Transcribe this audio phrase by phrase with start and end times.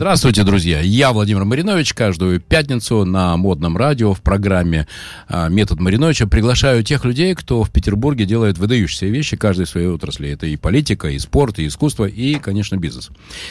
[0.00, 0.80] Здравствуйте, друзья.
[0.80, 1.92] Я Владимир Маринович.
[1.92, 4.88] Каждую пятницу на модном радио в программе
[5.28, 10.30] а, «Метод Мариновича» приглашаю тех людей, кто в Петербурге делает выдающиеся вещи, каждой своей отрасли.
[10.30, 13.10] Это и политика, и спорт, и искусство, и, конечно, бизнес.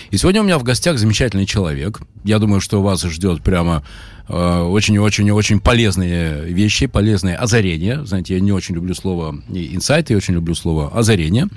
[0.10, 2.00] И сегодня у меня в гостях замечательный человек.
[2.24, 3.84] Я думаю, что вас ждет прямо
[4.30, 8.04] очень-очень-очень полезные вещи, полезные озарения.
[8.04, 11.48] Знаете, я не очень люблю слово инсайт, я очень люблю слово озарение.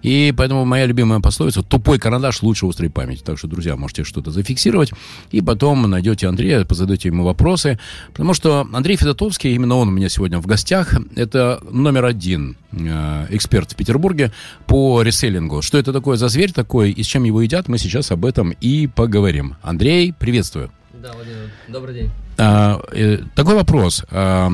[0.00, 3.22] И поэтому моя любимая пословица «тупой карандаш лучше острой памяти».
[3.22, 4.92] Так что, друзья, можете что-то зафиксировать.
[5.30, 7.78] И потом найдете Андрея, позадаете ему вопросы.
[8.12, 13.26] Потому что Андрей Федотовский, именно он у меня сегодня в гостях, это номер один э,
[13.30, 14.32] эксперт в Петербурге
[14.66, 15.60] по реселлингу.
[15.60, 18.54] Что это такое за зверь такой и с чем его едят, мы сейчас об этом
[18.60, 19.56] и поговорим.
[19.62, 20.70] Андрей, приветствую.
[21.02, 22.10] Да, Владимир, добрый день.
[22.38, 24.04] А, э, такой вопрос.
[24.12, 24.52] А,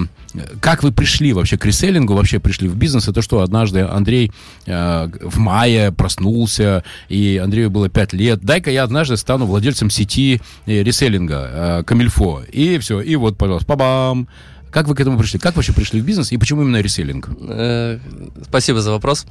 [0.62, 3.06] как вы пришли вообще к реселлингу, вообще пришли в бизнес?
[3.06, 4.32] Это что, однажды Андрей
[4.66, 8.40] а, в мае проснулся, и Андрею было 5 лет.
[8.40, 12.44] Дай-ка я однажды стану владельцем сети э, реселлинга а, Камильфо.
[12.50, 14.26] И все, и вот, пожалуйста, па-бам.
[14.70, 15.38] Как вы к этому пришли?
[15.38, 17.28] Как вообще пришли в бизнес и почему именно реселлинг?
[17.42, 17.98] Э,
[18.42, 19.26] спасибо за вопрос.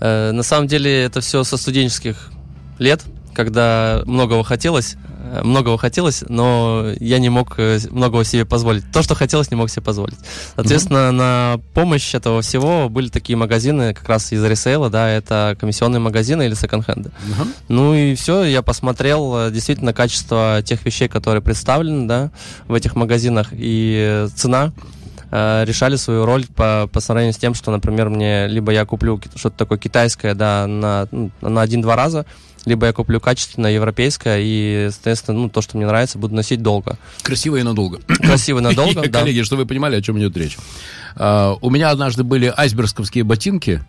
[0.00, 2.32] Э, на самом деле это все со студенческих
[2.80, 3.04] лет,
[3.34, 8.84] когда многого хотелось, Э, многого хотелось, но я не мог э, многого себе позволить.
[8.92, 10.18] То, что хотелось, не мог себе позволить.
[10.54, 11.10] Соответственно, mm-hmm.
[11.10, 16.46] на помощь этого всего были такие магазины, как раз из ресейла, да, это комиссионные магазины
[16.46, 17.10] или секонд-хенды.
[17.10, 17.48] Mm-hmm.
[17.68, 22.30] Ну и все, я посмотрел э, действительно качество тех вещей, которые представлены, да,
[22.68, 24.72] в этих магазинах, и цена
[25.32, 29.56] решали свою роль по, по сравнению с тем, что, например, мне либо я куплю что-то
[29.56, 32.26] такое китайское, да, на, ну, на один-два раза,
[32.66, 36.98] либо я куплю качественное, европейское, и, соответственно, ну, то, что мне нравится, буду носить долго.
[37.22, 38.00] Красиво и надолго.
[38.06, 39.20] Красиво и надолго, да.
[39.20, 40.58] Коллеги, чтобы вы понимали, о чем идет речь.
[41.14, 43.82] А, у меня однажды были айсберговские ботинки,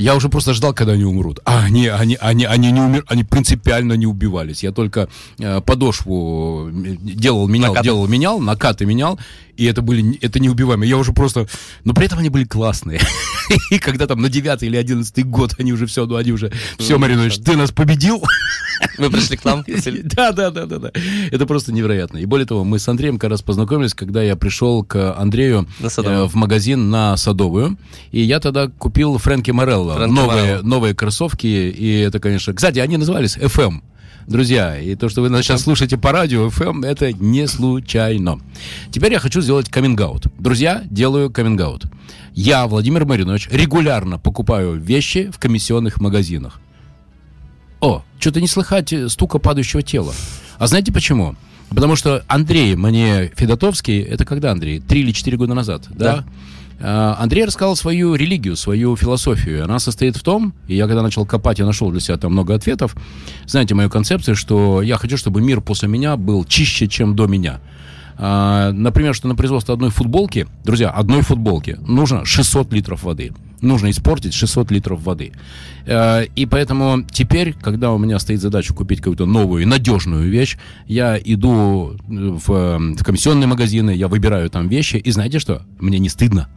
[0.00, 1.40] я уже просто ждал, когда они умрут.
[1.44, 4.62] А они, они, они, они не умер, они принципиально не убивались.
[4.62, 7.84] Я только э, подошву делал, менял, накаты.
[7.84, 9.18] делал, менял, накаты менял,
[9.56, 10.88] и это были, это неубиваемые.
[10.88, 11.46] Я уже просто,
[11.84, 13.00] но при этом они были классные.
[13.70, 16.98] И когда там на девятый или одиннадцатый год они уже все, ну они уже, все,
[16.98, 18.22] Маринович, ты нас победил.
[18.98, 19.64] Мы пришли к нам.
[20.20, 20.90] Да, да, да, да, да.
[21.30, 22.18] Это просто невероятно.
[22.18, 26.24] И более того, мы с Андреем как раз познакомились, когда я пришел к Андрею э,
[26.24, 27.76] в магазин на Садовую.
[28.12, 29.89] И я тогда купил Фрэнки Морелло.
[29.98, 31.46] Новые, новые кроссовки.
[31.46, 32.54] И это, конечно...
[32.54, 33.82] Кстати, они назывались FM.
[34.26, 38.38] Друзья, и то, что вы сейчас слушаете по радио FM, это не случайно.
[38.92, 40.26] Теперь я хочу сделать каминг-аут.
[40.38, 41.86] Друзья, делаю каминг-аут.
[42.32, 46.60] Я, Владимир Маринович, регулярно покупаю вещи в комиссионных магазинах.
[47.80, 50.12] О, что-то не слыхать стука падающего тела.
[50.58, 51.34] А знаете почему?
[51.70, 54.80] Потому что Андрей мне Федотовский, это когда, Андрей?
[54.80, 56.16] Три или четыре года назад, да?
[56.16, 56.24] да?
[56.80, 59.64] А, Андрей рассказал свою религию, свою философию.
[59.64, 62.54] Она состоит в том, и я когда начал копать, я нашел для себя там много
[62.54, 62.96] ответов.
[63.46, 67.60] Знаете, мою концепцию, что я хочу, чтобы мир после меня был чище, чем до меня.
[68.16, 73.32] А, например, что на производство одной футболки, друзья, одной футболки нужно 600 литров воды.
[73.60, 75.32] Нужно испортить 600 литров воды.
[75.86, 80.56] А, и поэтому теперь, когда у меня стоит задача купить какую-то новую и надежную вещь,
[80.86, 85.62] я иду в комиссионные магазины, я выбираю там вещи, и знаете что?
[85.78, 86.48] Мне не стыдно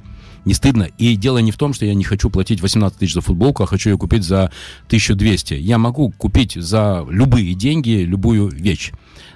[0.45, 0.89] не стыдно.
[0.97, 3.65] И дело не в том, что я не хочу платить 18 тысяч за футболку, а
[3.65, 4.51] хочу ее купить за
[4.87, 5.55] 1200.
[5.55, 8.91] Я могу купить за любые деньги любую вещь.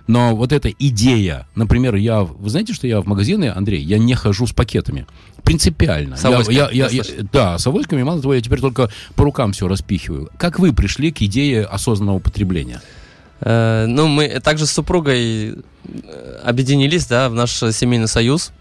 [0.08, 4.16] Но вот эта идея, например, я, вы знаете, что я в магазины, Андрей, я не
[4.16, 5.06] хожу с пакетами.
[5.44, 6.16] Принципиально.
[6.16, 9.26] С авоськами, я, я, я, я, да, с авоськами, мало того, я теперь только по
[9.26, 10.30] рукам все распихиваю.
[10.38, 12.82] Как вы пришли к идее осознанного потребления?
[13.42, 18.52] Э, ну, мы также с супругой э, объединились, да, в наш семейный союз.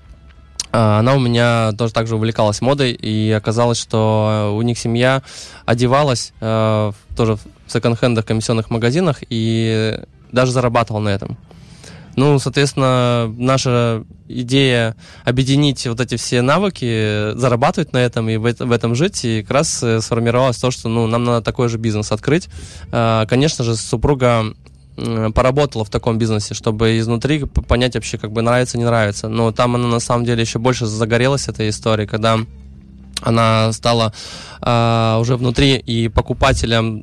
[0.78, 5.22] А, она у меня тоже также увлекалась модой, и оказалось, что у них семья
[5.64, 9.98] одевалась э, тоже в секонд-хендах, комиссионных магазинах, и
[10.32, 11.38] даже зарабатывала на этом.
[12.15, 18.71] Ну, соответственно, наша идея объединить вот эти все навыки, зарабатывать на этом и в, в
[18.71, 22.12] этом жить, и как раз э, сформировалось то, что ну, нам надо такой же бизнес
[22.12, 22.51] открыть.
[22.92, 24.54] А, конечно же, супруга
[25.34, 29.28] поработала в таком бизнесе, чтобы изнутри понять вообще, как бы нравится, не нравится.
[29.28, 32.39] Но там она на самом деле еще больше загорелась этой историей, когда
[33.22, 34.13] она стала
[34.60, 37.03] э, уже внутри и покупателям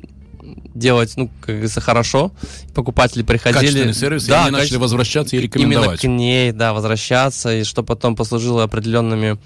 [0.74, 2.32] делать, ну, как говорится, хорошо.
[2.74, 3.60] Покупатели приходили...
[3.60, 4.62] Качественный сервис, да, и они каче...
[4.62, 6.04] начали возвращаться и рекомендовать.
[6.04, 9.38] Именно к ней, да, возвращаться, и что потом послужило определенными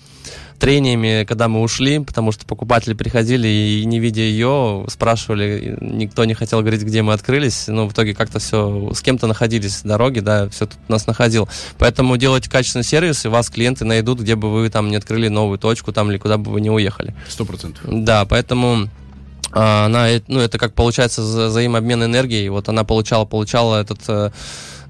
[0.58, 6.34] трениями, когда мы ушли, потому что покупатели приходили и, не видя ее, спрашивали, никто не
[6.34, 10.48] хотел говорить, где мы открылись, но в итоге как-то все, с кем-то находились дороги, да,
[10.48, 11.48] все тут нас находил.
[11.78, 15.58] Поэтому делайте качественный сервис, и вас клиенты найдут, где бы вы там не открыли новую
[15.58, 17.14] точку там или куда бы вы не уехали.
[17.28, 17.82] Сто процентов.
[17.86, 18.88] Да, поэтому
[19.52, 22.48] она, ну, это как получается взаимообмен энергией.
[22.48, 24.30] Вот она получала, получала этот э,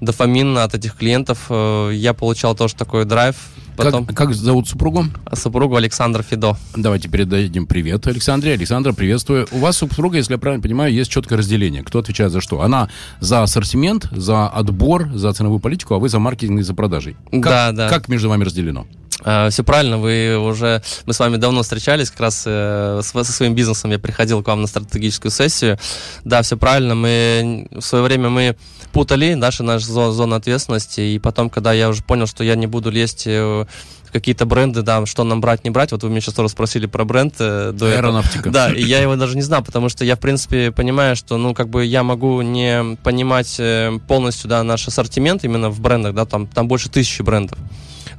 [0.01, 1.45] дофамин от этих клиентов.
[1.49, 3.35] Э, я получал тоже такой драйв.
[3.77, 4.05] Потом...
[4.05, 5.05] Как, как зовут супругу?
[5.33, 6.57] Супругу Александр Фидо.
[6.75, 8.53] Давайте передадим привет Александре.
[8.53, 9.47] Александра, приветствую.
[9.51, 11.83] У вас супруга, если я правильно понимаю, есть четкое разделение.
[11.83, 12.61] Кто отвечает за что?
[12.61, 12.89] Она
[13.21, 17.15] за ассортимент, за отбор, за ценовую политику, а вы за маркетинг и за продажей.
[17.31, 17.89] Как, да, да.
[17.89, 18.85] Как между вами разделено?
[19.21, 23.53] Uh, все правильно, вы уже, мы с вами давно встречались, как раз э, со своим
[23.53, 25.77] бизнесом я приходил к вам на стратегическую сессию.
[26.23, 28.55] Да, все правильно, мы в свое время мы
[28.93, 32.91] путали наши наши зоны ответственности, и потом, когда я уже понял, что я не буду
[32.91, 33.65] лезть э,
[34.11, 35.91] какие-то бренды, да, что нам брать, не брать.
[35.91, 38.49] Вот вы меня сейчас тоже спросили про бренд э, до Аэронавтика.
[38.49, 38.53] Этого.
[38.53, 41.53] Да, и я его даже не знал, потому что я, в принципе, понимаю, что, ну,
[41.53, 46.25] как бы я могу не понимать э, полностью, да, наш ассортимент именно в брендах, да,
[46.25, 47.57] там, там больше тысячи брендов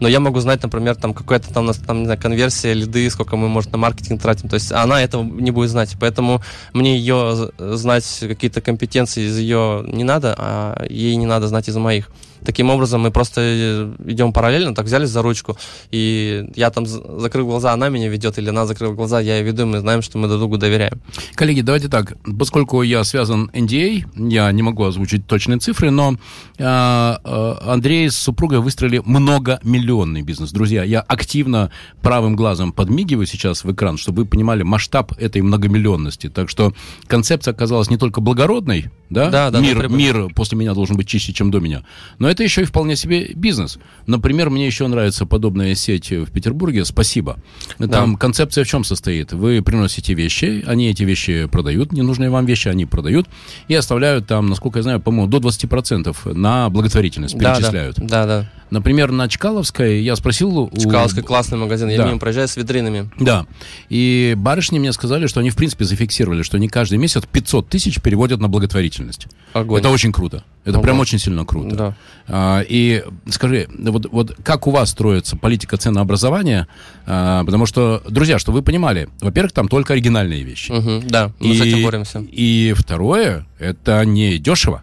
[0.00, 3.36] но я могу знать, например, там какая-то там нас там, не знаю, конверсия, лиды, сколько
[3.36, 4.48] мы, может, на маркетинг тратим.
[4.48, 5.94] То есть она этого не будет знать.
[6.00, 6.42] Поэтому
[6.72, 11.76] мне ее знать, какие-то компетенции из ее не надо, а ей не надо знать из
[11.76, 12.10] моих.
[12.44, 15.56] Таким образом, мы просто э, идем параллельно, так взялись за ручку,
[15.90, 19.62] и я там закрыл глаза, она меня ведет, или она закрыла глаза, я ее веду,
[19.62, 21.00] и мы знаем, что мы друг другу доверяем.
[21.34, 26.16] Коллеги, давайте так, поскольку я связан NDA, а, я не могу озвучить точные цифры, но
[26.58, 30.52] э, э, Андрей с супругой выстроили многомиллионный бизнес.
[30.52, 31.70] Друзья, я активно
[32.00, 36.28] правым глазом подмигиваю сейчас в экран, чтобы вы понимали масштаб этой многомиллионности.
[36.28, 36.72] Так что
[37.06, 41.32] концепция оказалась не только благородной, да, да, да мир, мир после меня должен быть чище,
[41.32, 41.84] чем до меня,
[42.18, 43.78] но это еще и вполне себе бизнес.
[44.06, 47.38] Например, мне еще нравится подобная сеть в Петербурге «Спасибо».
[47.78, 48.18] Там да.
[48.18, 49.32] концепция в чем состоит?
[49.32, 53.26] Вы приносите вещи, они эти вещи продают, ненужные вам вещи они продают,
[53.68, 57.96] и оставляют там, насколько я знаю, по-моему, до 20% на благотворительность, перечисляют.
[57.96, 58.26] Да, да.
[58.26, 58.50] да.
[58.70, 60.70] Например, на Чкаловской я спросил...
[60.78, 61.26] Чкаловской у...
[61.26, 62.06] классный магазин, я да.
[62.06, 63.10] мимо проезжаю с витринами.
[63.18, 63.46] Да.
[63.88, 68.00] И барышни мне сказали, что они, в принципе, зафиксировали, что они каждый месяц 500 тысяч
[68.00, 69.26] переводят на благотворительность.
[69.52, 69.80] Огонь.
[69.80, 70.44] Это очень круто.
[70.62, 70.82] Это Огонь.
[70.82, 71.74] прям очень сильно круто.
[71.74, 71.96] Да.
[72.32, 76.68] А, и скажи, вот, вот как у вас строится политика ценообразования?
[77.04, 80.70] А, потому что, друзья, что вы понимали, во-первых, там только оригинальные вещи.
[80.70, 82.24] Угу, да, мы и, с этим боремся.
[82.30, 84.82] И второе, это не дешево.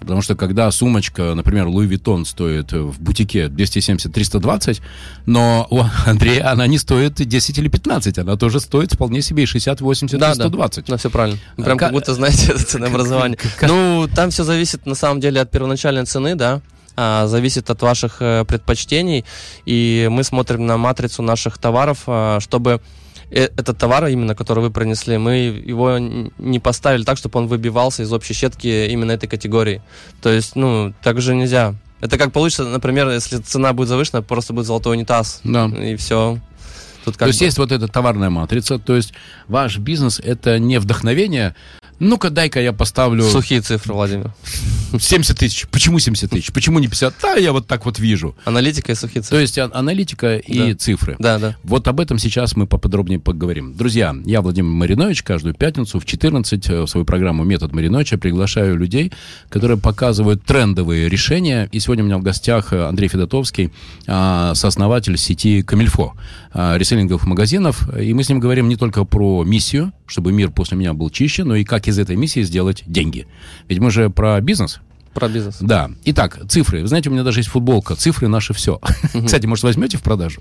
[0.00, 4.80] Потому что когда сумочка, например, Louis Vuitton стоит в бутике 270-320,
[5.26, 9.46] но у Андрея она не стоит 10 или 15, она тоже стоит вполне себе и
[9.46, 10.84] 60, 80, да, 120.
[10.84, 11.38] Да, да, все правильно.
[11.56, 13.38] Прям а, как будто, знаете, это ценообразование.
[13.62, 16.62] Ну, там все зависит на самом деле от первоначальной цены, да,
[17.00, 19.24] а, зависит от ваших э, предпочтений,
[19.64, 22.80] и мы смотрим на матрицу наших товаров, а, чтобы
[23.30, 28.02] Э, этот товар, именно который вы принесли, мы его не поставили так, чтобы он выбивался
[28.02, 29.82] из общей щетки именно этой категории.
[30.22, 31.74] То есть, ну, так же нельзя.
[32.00, 35.40] Это как получится, например, если цена будет завышена, просто будет золотой унитаз.
[35.44, 35.66] Да.
[35.66, 36.38] И все.
[37.04, 37.44] Тут то есть бы...
[37.44, 39.12] есть вот эта товарная матрица, то есть
[39.46, 41.54] ваш бизнес это не вдохновение,
[42.00, 43.24] ну-ка, дай-ка я поставлю...
[43.24, 44.32] Сухие цифры, Владимир.
[44.98, 45.66] 70 тысяч.
[45.68, 46.52] Почему 70 тысяч?
[46.52, 47.14] Почему не 50?
[47.20, 48.36] Да, я вот так вот вижу.
[48.44, 49.36] Аналитика и сухие цифры.
[49.36, 50.76] То есть а, аналитика и да.
[50.76, 51.16] цифры.
[51.18, 51.56] Да, да.
[51.62, 53.74] Вот об этом сейчас мы поподробнее поговорим.
[53.74, 55.22] Друзья, я Владимир Маринович.
[55.22, 59.12] Каждую пятницу в 14 э, в свою программу «Метод Мариновича» приглашаю людей,
[59.50, 61.68] которые показывают трендовые решения.
[61.72, 63.72] И сегодня у меня в гостях э, Андрей Федотовский,
[64.06, 66.14] а, сооснователь сети «Камильфо»,
[66.52, 67.88] а, реселлинговых магазинов.
[67.94, 71.44] И мы с ним говорим не только про миссию, чтобы мир после меня был чище,
[71.44, 73.26] но и как из этой миссии сделать деньги.
[73.68, 74.80] Ведь мы же про бизнес.
[75.14, 75.56] Про бизнес.
[75.60, 75.90] Да.
[76.04, 76.82] Итак, цифры.
[76.82, 77.96] Вы знаете, у меня даже есть футболка.
[77.96, 78.80] Цифры наши все.
[79.24, 80.40] Кстати, может, возьмете в продажу?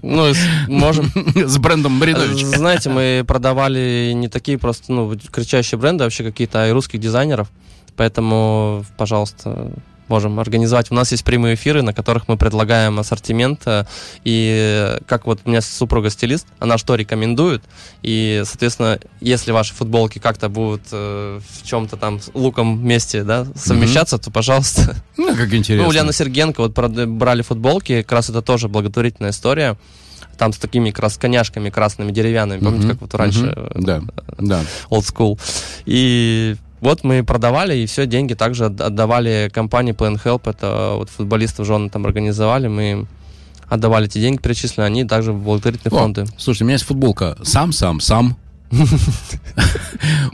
[0.00, 0.32] Ну,
[0.68, 1.10] можем.
[1.34, 2.44] С брендом Маринович.
[2.44, 7.50] Знаете, мы продавали не такие просто, ну, кричащие бренды, а вообще какие-то, и русских дизайнеров.
[7.96, 9.72] Поэтому, пожалуйста,
[10.08, 10.90] можем организовать.
[10.90, 13.62] У нас есть прямые эфиры, на которых мы предлагаем ассортимент.
[13.66, 13.84] Э,
[14.24, 17.62] и как вот у меня супруга стилист, она что рекомендует.
[18.02, 24.16] И, соответственно, если ваши футболки как-то будут э, в чем-то там луком вместе да, совмещаться,
[24.16, 24.24] mm-hmm.
[24.24, 24.96] то, пожалуйста.
[25.16, 25.84] Ну, как интересно.
[25.84, 29.76] Ну, Ульяна Сергенко вот брали футболки, как раз это тоже благотворительная история
[30.36, 33.46] там с такими как раз коняшками красными деревянными, помните, uh-huh, как вот раньше?
[33.46, 34.02] Uh-huh, да,
[34.38, 34.60] да.
[34.90, 35.40] Old school.
[35.86, 41.66] И вот мы продавали, и все, деньги также отдавали компании Plan Help, это вот футболистов
[41.66, 43.06] жены там организовали, мы
[43.70, 46.26] отдавали эти деньги, перечислили, они также в благотворительные фонды.
[46.36, 48.36] Слушай, у меня есть футболка «Сам, сам, сам».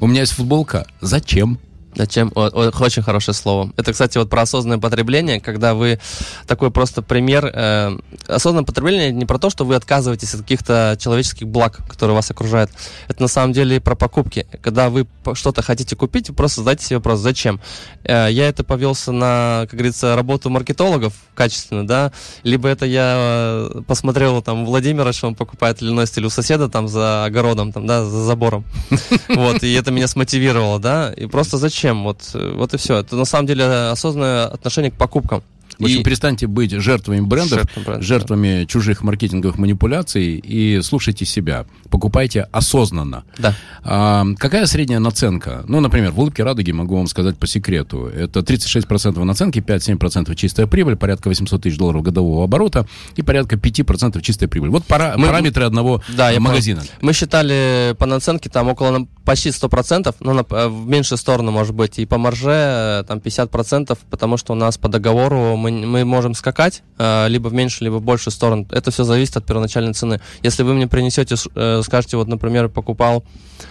[0.00, 1.60] У меня есть футболка «Зачем?».
[1.94, 2.30] Зачем?
[2.34, 3.72] О, о, очень хорошее слово.
[3.76, 5.98] Это, кстати, вот про осознанное потребление, когда вы
[6.46, 7.50] такой просто пример.
[7.52, 12.30] Э, осознанное потребление не про то, что вы отказываетесь от каких-то человеческих благ, которые вас
[12.30, 12.70] окружают.
[13.08, 14.46] Это на самом деле про покупки.
[14.62, 17.60] Когда вы что-то хотите купить, просто задайте себе вопрос, зачем?
[18.04, 22.12] Э, я это повелся на, как говорится, работу маркетологов качественно, да,
[22.44, 26.68] либо это я э, посмотрел там Владимира, что он покупает или носит, или у соседа
[26.68, 28.64] там за огородом, там, да, за забором.
[29.28, 31.79] Вот, и это меня смотивировало, да, и просто зачем?
[31.80, 32.04] Зачем?
[32.04, 32.98] Вот, э, вот и все.
[32.98, 35.42] Это на самом деле осознанное отношение к покупкам.
[35.80, 36.04] В общем, и...
[36.04, 38.66] перестаньте быть жертвами брендов, бренд, жертвами да.
[38.66, 41.66] чужих маркетинговых манипуляций и слушайте себя.
[41.90, 43.24] Покупайте осознанно.
[43.38, 43.54] Да.
[43.82, 45.64] А, какая средняя наценка?
[45.66, 48.06] Ну, например, в улыбке радуги могу вам сказать по секрету.
[48.06, 54.20] Это 36% наценки, 5-7% чистая прибыль, порядка 800 тысяч долларов годового оборота и порядка 5%
[54.20, 54.70] чистая прибыль.
[54.70, 55.26] Вот пара, Мы...
[55.26, 56.82] параметры одного да, магазина.
[57.00, 61.74] Мы считали по наценке там около почти 100%, но на, э, в меньшую сторону может
[61.74, 61.98] быть.
[61.98, 66.34] И по марже э, там 50%, потому что у нас по договору мы мы, можем
[66.34, 68.66] скакать э, либо в меньшую, либо в большую сторону.
[68.70, 70.20] Это все зависит от первоначальной цены.
[70.42, 73.24] Если вы мне принесете, э, скажете, вот, например, покупал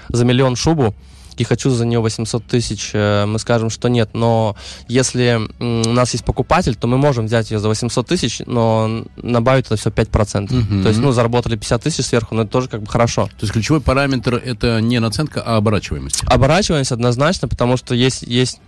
[0.09, 0.93] за миллион шубу,
[1.39, 4.09] и хочу за нее 800 тысяч, э, мы скажем, что нет.
[4.13, 4.55] Но
[4.87, 9.67] если у нас есть покупатель, то мы можем взять ее за 800 тысяч, но набавить
[9.67, 10.51] это все 5%.
[10.51, 10.83] Угу.
[10.83, 13.27] То есть, ну, заработали 50 тысяч сверху, но это тоже как бы хорошо.
[13.27, 16.23] То есть ключевой параметр это не наценка, а оборачиваемость.
[16.25, 18.59] Оборачиваемость однозначно, потому что есть, есть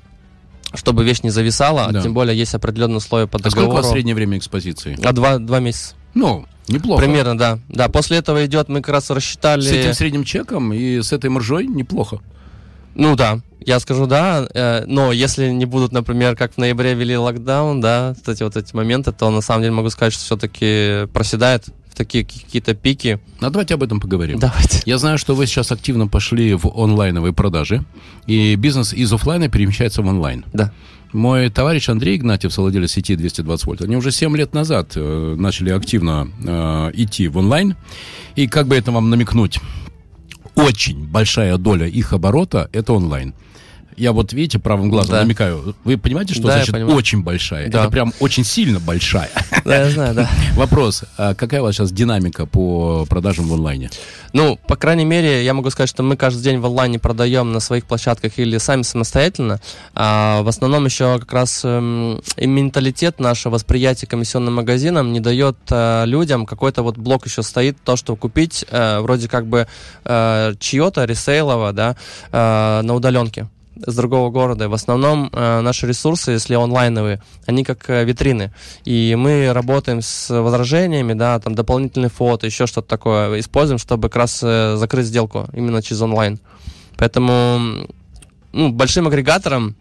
[0.74, 2.02] чтобы вещь не зависала, да.
[2.02, 3.62] тем более есть определенные условия по договору.
[3.62, 4.98] А сколько у вас среднее время экспозиции?
[5.04, 5.96] А два, два месяца.
[6.14, 7.02] Ну, неплохо.
[7.02, 7.60] Примерно, да.
[7.70, 9.62] Да, после этого идет, мы как раз рассчитали...
[9.62, 12.20] С этим средним чеком и с этой маржой неплохо.
[12.94, 17.18] Ну да, я скажу да, э, но если не будут, например, как в ноябре ввели
[17.18, 21.66] локдаун, да, эти вот эти моменты, то на самом деле могу сказать, что все-таки проседает
[22.02, 23.20] такие какие-то пики.
[23.40, 24.40] Ну, давайте об этом поговорим.
[24.40, 24.82] Давайте.
[24.86, 27.84] Я знаю, что вы сейчас активно пошли в онлайновые продажи,
[28.26, 30.46] и бизнес из офлайна перемещается в онлайн.
[30.52, 30.74] Да.
[31.14, 35.70] Мой товарищ Андрей Игнатьев, совладелец сети 220 вольт, они уже 7 лет назад э, начали
[35.70, 37.76] активно э, идти в онлайн.
[38.36, 39.60] И как бы это вам намекнуть,
[40.56, 43.34] очень большая доля их оборота это онлайн.
[43.98, 45.22] Я вот, видите, правым глазом да.
[45.24, 45.76] намекаю.
[45.84, 47.70] Вы понимаете, что да, значит очень большая?
[47.70, 47.82] Да.
[47.82, 49.30] Это прям очень сильно большая.
[49.66, 50.30] Да, я знаю, да.
[50.56, 51.04] Вопрос.
[51.18, 53.90] А какая у вас сейчас динамика по продажам в онлайне?
[54.34, 57.60] Ну, по крайней мере, я могу сказать, что мы каждый день в онлайне продаем на
[57.60, 59.60] своих площадках или сами самостоятельно.
[59.94, 65.58] А в основном еще как раз эм, и менталитет, наше восприятие комиссионным магазином не дает
[65.70, 69.68] э, людям какой-то вот блок еще стоит, то, что купить э, вроде как бы
[70.06, 71.96] э, чье-то ресейлово, да,
[72.32, 73.48] на удаленке
[73.86, 74.70] с другого города.
[74.70, 78.52] В основном э, наши ресурсы, если онлайновые, они как э, витрины.
[78.84, 84.18] И мы работаем с возражениями, да, там дополнительные фото, еще что-то такое используем, чтобы как
[84.18, 86.40] раз э, закрыть сделку именно через онлайн.
[86.98, 87.88] Поэтому
[88.52, 89.76] ну, большим агрегатором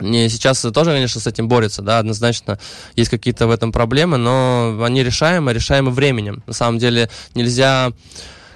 [0.00, 2.58] сейчас тоже, конечно, с этим борются, да, однозначно
[2.96, 6.42] есть какие-то в этом проблемы, но они решаемы, решаемы временем.
[6.46, 7.92] На самом деле нельзя,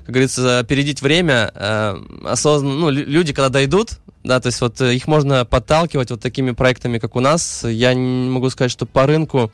[0.00, 1.52] как говорится, опередить время.
[1.54, 6.21] Э, осознанно, ну, люди, когда дойдут, да, то есть вот э, их можно подталкивать вот
[6.21, 7.62] такими проектами, как у нас.
[7.64, 9.52] Я не могу сказать, что по рынку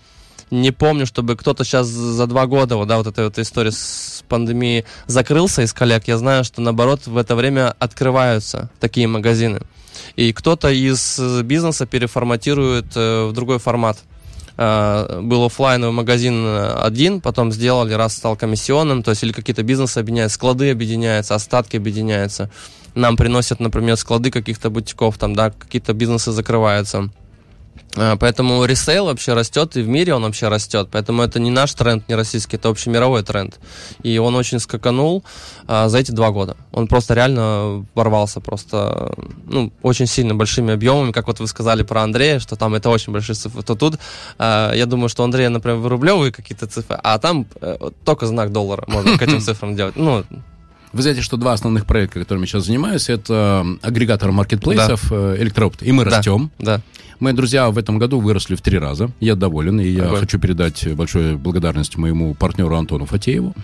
[0.52, 4.24] не помню, чтобы кто-то сейчас за два года, вот, да, вот эта вот история с
[4.28, 6.04] пандемией закрылся из коллег.
[6.06, 9.60] Я знаю, что наоборот в это время открываются такие магазины.
[10.14, 13.98] И кто-то из бизнеса переформатирует э, в другой формат.
[14.56, 19.98] Э, был офлайновый магазин один, потом сделали, раз стал комиссионным, то есть или какие-то бизнесы
[19.98, 22.50] объединяются, склады объединяются, остатки объединяются
[22.94, 27.10] нам приносят, например, склады каких-то бутиков, там, да, какие-то бизнесы закрываются.
[27.96, 30.88] А, поэтому ресейл вообще растет, и в мире он вообще растет.
[30.92, 33.58] Поэтому это не наш тренд, не российский, это общемировой тренд.
[34.02, 35.24] И он очень скаканул
[35.66, 36.56] а, за эти два года.
[36.72, 39.12] Он просто реально ворвался просто,
[39.46, 43.12] ну, очень сильно большими объемами, как вот вы сказали про Андрея, что там это очень
[43.12, 43.62] большие цифры.
[43.62, 43.98] То тут,
[44.38, 48.84] а, я думаю, что Андрей, например, вырублевые какие-то цифры, а там а, только знак доллара
[48.86, 49.96] можно к этим цифрам делать.
[49.96, 50.24] Ну,
[50.92, 55.16] вы знаете, что два основных проекта, которыми сейчас занимаюсь, это агрегатор маркетплейсов да.
[55.16, 55.82] Э, Электроопт.
[55.82, 56.16] И мы да.
[56.16, 56.50] растем.
[56.58, 56.80] Да.
[57.20, 59.10] Мои друзья в этом году выросли в три раза.
[59.20, 63.54] Я доволен, и я хочу передать большую благодарность моему партнеру Антону Фатееву.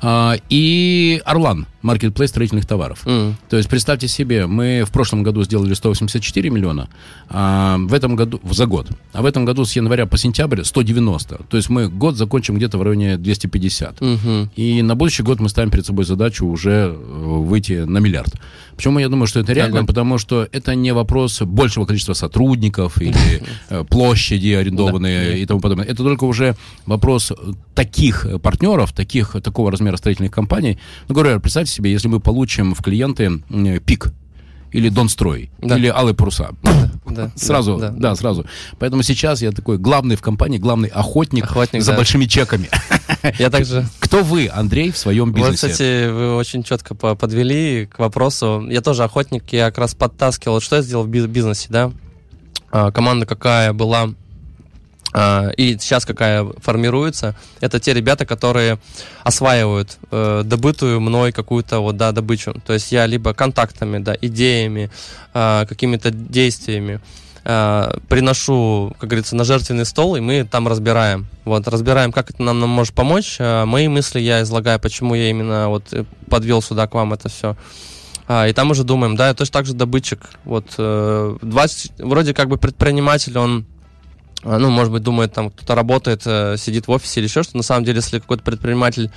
[0.00, 3.04] А, и Орлан, маркетплейс строительных товаров.
[3.04, 3.34] Mm.
[3.50, 6.88] То есть представьте себе, мы в прошлом году сделали 184 миллиона,
[7.28, 8.88] а в этом году, за год.
[9.12, 11.40] А в этом году с января по сентябрь 190.
[11.50, 14.00] То есть мы год закончим где-то в районе 250.
[14.00, 14.48] Mm-hmm.
[14.56, 18.32] И на будущий год мы ставим перед собой задачу уже э, выйти на миллиард.
[18.76, 19.80] Почему я думаю, что это реально?
[19.80, 19.86] Ага.
[19.86, 25.86] Потому что это не вопрос большего количества сотрудников или э, площади арендованные и тому подобное.
[25.86, 26.56] Это только уже
[26.86, 27.32] вопрос
[27.74, 30.78] таких партнеров, таких, такого размера строительных компаний.
[31.08, 33.42] Ну, говорю, представьте себе, если мы получим в клиенты
[33.84, 34.12] пик,
[34.72, 35.76] или Донстрой, да.
[35.76, 36.50] или Алые паруса.
[37.06, 38.46] Да, сразу, да, да, да, сразу.
[38.78, 41.98] Поэтому сейчас я такой главный в компании, главный охотник, охотник за да.
[41.98, 42.68] большими чеками.
[43.38, 43.86] Я также...
[44.00, 45.66] Кто вы, Андрей, в своем бизнесе?
[45.66, 48.66] Вот, кстати, вы очень четко подвели к вопросу.
[48.68, 51.92] Я тоже охотник, я как раз подтаскивал, что я сделал в бизнесе, да?
[52.72, 54.08] А, команда какая была
[55.14, 58.78] а, и сейчас какая формируется, это те ребята, которые
[59.24, 62.54] осваивают э, добытую мной какую-то вот, да, добычу.
[62.66, 64.90] То есть я либо контактами, да, идеями,
[65.34, 67.00] э, какими-то действиями
[67.44, 71.26] э, приношу, как говорится, на жертвенный стол, и мы там разбираем.
[71.44, 73.36] Вот, разбираем, как это нам, нам может помочь.
[73.38, 75.92] Э, мои мысли я излагаю, почему я именно вот
[76.30, 77.54] подвел сюда к вам это все.
[78.34, 80.20] А, и там уже думаем, да, я точно так же добытчик.
[80.44, 83.66] Вот, э, 20, вроде как бы предприниматель, он
[84.42, 87.58] а, ну, может быть, думает, там кто-то работает, э, сидит в офисе или еще что.
[87.58, 89.10] На самом деле, если какой-то предприниматель,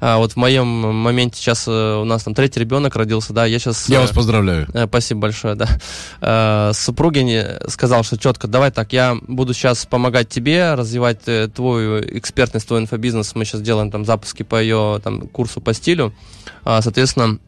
[0.00, 3.58] а, вот в моем моменте сейчас э, у нас там третий ребенок родился, да, я
[3.58, 3.88] сейчас...
[3.88, 4.68] Я вас э, поздравляю.
[4.86, 6.72] Спасибо большое, да.
[6.72, 12.80] Супруги сказал, что четко, давай так, я буду сейчас помогать тебе, развивать твою экспертность, твой
[12.80, 13.34] инфобизнес.
[13.34, 16.14] Мы сейчас делаем там запуски по ее там, курсу по стилю.
[16.64, 17.40] А, соответственно,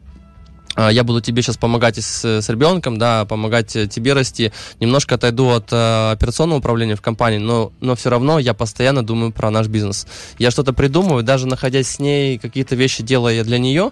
[0.77, 4.51] я буду тебе сейчас помогать с, с ребенком, да, помогать тебе расти.
[4.79, 9.31] Немножко отойду от э, операционного управления в компании, но, но все равно я постоянно думаю
[9.31, 10.07] про наш бизнес.
[10.37, 13.91] Я что-то придумываю, даже находясь с ней, какие-то вещи делая для нее,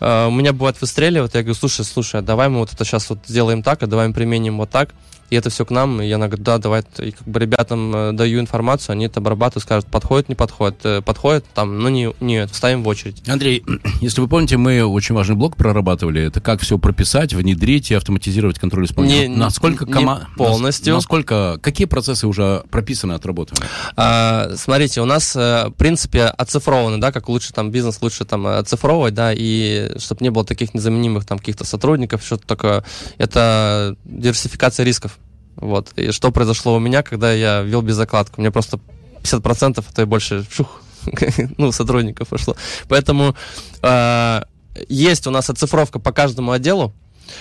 [0.00, 3.10] э, у меня бывает выстреливает, я говорю, слушай, слушай, а давай мы вот это сейчас
[3.10, 4.90] вот сделаем так, а давай мы применим вот так
[5.32, 8.12] и это все к нам, и я говорю, да, давай, и как бы ребятам э,
[8.12, 12.50] даю информацию, они это обрабатывают, скажут, подходит, не подходит, э, подходит, там, ну, не, нет,
[12.50, 13.26] вставим в очередь.
[13.26, 13.64] Андрей,
[14.02, 18.58] если вы помните, мы очень важный блок прорабатывали, это как все прописать, внедрить и автоматизировать
[18.58, 19.26] контроль исполнения.
[19.26, 20.28] Не, насколько команда...
[20.36, 20.92] Полностью.
[20.92, 23.66] Насколько, какие процессы уже прописаны, отработаны?
[23.96, 28.46] А, смотрите, у нас, э, в принципе, оцифрованы, да, как лучше там бизнес лучше там
[28.46, 32.84] оцифровывать, да, и чтобы не было таких незаменимых там каких-то сотрудников, что-то такое,
[33.16, 35.18] это диверсификация рисков.
[35.56, 35.92] Вот.
[35.96, 38.40] И что произошло у меня, когда я вел без закладку?
[38.40, 38.80] Мне просто
[39.22, 40.82] 50%, а то и больше, шух,
[41.58, 42.56] ну, сотрудников пошло.
[42.88, 43.34] Поэтому
[43.82, 44.42] э,
[44.88, 46.92] есть у нас оцифровка по каждому отделу,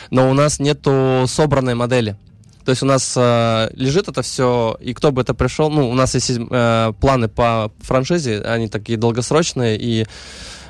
[0.09, 2.15] но у нас нету собранной модели.
[2.65, 5.93] То есть у нас э, лежит это все, и кто бы это пришел, ну, у
[5.93, 10.05] нас есть э, планы по франшизе, они такие долгосрочные, и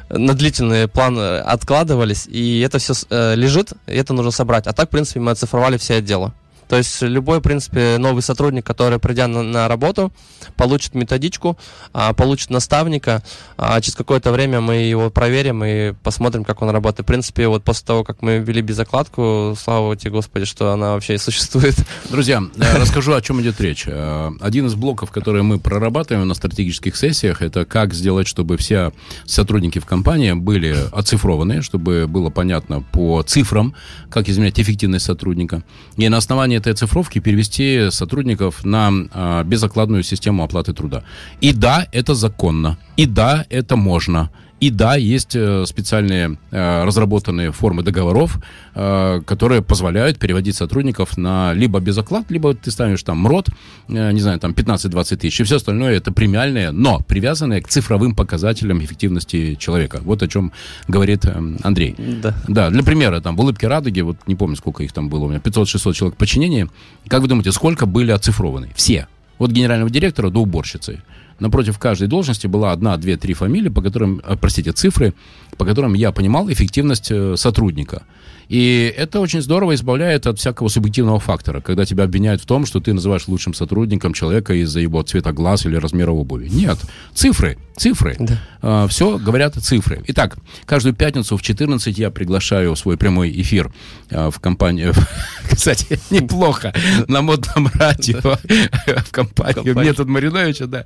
[0.09, 4.67] на длительные планы откладывались, и это все э, лежит, и это нужно собрать.
[4.67, 6.31] А так, в принципе, мы оцифровали все отделы.
[6.71, 10.13] То есть любой, в принципе, новый сотрудник, который, придя на, на работу,
[10.55, 11.57] получит методичку,
[11.91, 13.23] а, получит наставника,
[13.57, 17.05] а через какое-то время мы его проверим и посмотрим, как он работает.
[17.05, 21.17] В принципе, вот после того, как мы ввели безокладку, слава тебе, Господи, что она вообще
[21.17, 21.75] существует.
[22.09, 23.83] Друзья, э, расскажу, о чем идет речь.
[23.85, 28.93] Э, один из блоков, которые мы прорабатываем на стратегических сессиях, это как сделать, чтобы все
[29.25, 33.75] сотрудники в компании были оцифрованы, чтобы было понятно по цифрам,
[34.09, 35.63] как изменять эффективность сотрудника.
[35.97, 41.03] И на основании этой цифровки перевести сотрудников на а, безокладную систему оплаты труда.
[41.41, 42.77] И да, это законно.
[42.97, 44.29] И да, это можно.
[44.61, 48.37] И да, есть э, специальные э, разработанные формы договоров,
[48.75, 53.49] э, которые позволяют переводить сотрудников на либо безоклад, либо ты ставишь там МРОД,
[53.87, 58.83] не знаю, там 15-20 тысяч, и все остальное это премиальные, но привязанные к цифровым показателям
[58.83, 59.99] эффективности человека.
[60.03, 60.51] Вот о чем
[60.87, 61.25] говорит
[61.63, 61.95] Андрей.
[61.97, 62.35] Да.
[62.47, 65.29] Да, для примера, там в «Улыбке радуги», вот не помню, сколько их там было у
[65.29, 66.69] меня, 500-600 человек подчинения.
[67.07, 68.69] Как вы думаете, сколько были оцифрованы?
[68.75, 69.07] Все.
[69.39, 71.01] От генерального директора до уборщицы
[71.41, 75.13] напротив каждой должности была одна, две, три фамилии, по которым, э, простите, цифры,
[75.57, 78.03] по которым я понимал эффективность э, сотрудника.
[78.51, 82.81] И это очень здорово избавляет от всякого субъективного фактора, когда тебя обвиняют в том, что
[82.81, 86.49] ты называешь лучшим сотрудником человека из-за его цвета глаз или размера обуви.
[86.49, 86.77] Нет,
[87.13, 88.17] цифры, цифры.
[88.19, 88.41] Да.
[88.61, 90.03] А, все говорят цифры.
[90.07, 90.35] Итак,
[90.65, 93.71] каждую пятницу в 14 я приглашаю свой прямой эфир
[94.11, 94.93] а, в компанию,
[95.49, 96.73] кстати, неплохо,
[97.07, 100.83] на модном радио, в компанию Метод Мариновича, да,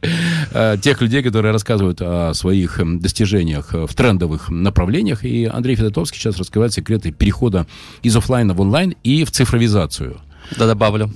[0.53, 5.25] а, тех людей, которые рассказывают о своих достижениях в трендовых направлениях.
[5.25, 7.67] И Андрей Федотовский сейчас раскрывает секреты перехода перехода
[8.03, 10.19] из офлайна в онлайн и в цифровизацию.
[10.57, 11.09] Да, добавлю.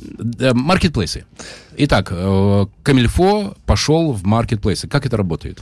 [0.54, 1.26] Маркетплейсы.
[1.78, 4.88] Итак, э, Камильфо пошел в маркетплейсы.
[4.88, 5.60] Как это работает?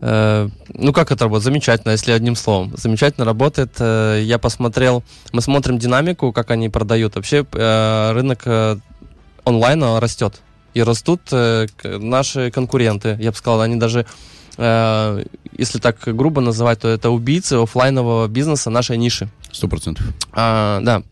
[0.00, 1.44] Э, ну, как это работает?
[1.44, 2.72] Замечательно, если одним словом.
[2.76, 3.72] Замечательно работает.
[3.78, 7.14] Э, я посмотрел, мы смотрим динамику, как они продают.
[7.14, 8.46] Вообще рынок
[9.44, 10.40] онлайна растет.
[10.74, 11.20] И растут
[11.82, 13.18] наши конкуренты.
[13.20, 14.06] Я бы сказал, они даже
[15.58, 19.28] если так грубо называть, то это убийцы офлайнового бизнеса нашей ниши.
[19.52, 20.06] Сто процентов.
[20.32, 21.02] А, да.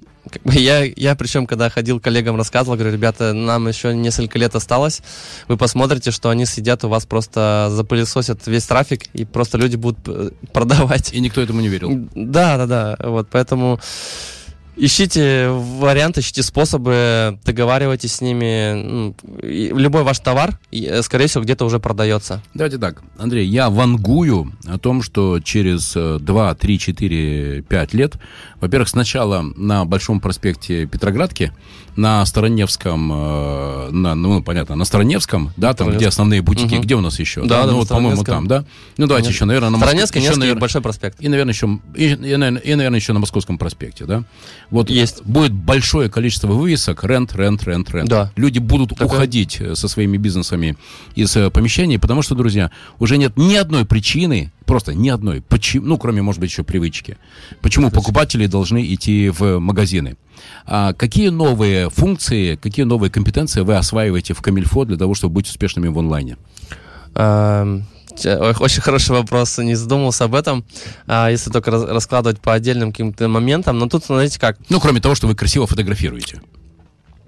[0.45, 5.03] Я, я причем, когда ходил коллегам, рассказывал, говорю, ребята, нам еще несколько лет осталось,
[5.49, 9.99] вы посмотрите, что они сидят у вас просто запылесосят весь трафик, и просто люди будут
[10.07, 11.13] э, продавать.
[11.13, 12.09] И никто этому не верил.
[12.15, 13.81] Да, да, да, вот, поэтому...
[14.81, 19.15] ищите варианты, ищите способы, договаривайтесь с ними.
[19.43, 22.43] Любой ваш товар, э, скорее всего, где-то уже продается.
[22.55, 28.15] Давайте так, Андрей, я вангую о том, что через 2, 3, 4, 5 лет,
[28.61, 31.53] во-первых, сначала на Большом проспекте Петроградки,
[31.97, 36.83] на Староневском, э, на, ну, понятно, на Староневском, да, там, где основные бутики, угу.
[36.83, 37.43] где у нас еще?
[37.43, 38.65] Да, да, да ну, вот, по-моему, там, да?
[38.97, 39.31] Ну, давайте Конечно.
[39.31, 41.21] еще, наверное, на Староневский, еще, наверное, Большой проспект.
[41.21, 44.25] И, наверное, еще, и, и, наверное, еще на Московском проспекте, да?
[44.71, 45.23] Вот Есть.
[45.25, 48.09] будет большое количество вывесок, рент, рент, рент, рент.
[48.09, 48.33] Да.
[48.37, 49.07] Люди будут Такое...
[49.07, 50.77] уходить э, со своими бизнесами
[51.15, 55.87] из э, помещений, потому что, друзья, уже нет ни одной причины, просто ни одной, почему,
[55.87, 57.19] ну, кроме, может быть, еще привычки,
[57.61, 60.17] почему покупатели должны идти в магазины.
[60.67, 65.49] А какие новые функции, какие новые компетенции вы осваиваете в Камильфо для того, чтобы быть
[65.49, 66.37] успешными в онлайне?
[68.25, 70.65] Эм, очень хороший вопрос, не задумывался об этом,
[71.07, 73.79] а, если только раскладывать по отдельным каким-то моментам.
[73.79, 74.59] Но тут, знаете как...
[74.69, 76.41] Ну, кроме того, что вы красиво фотографируете.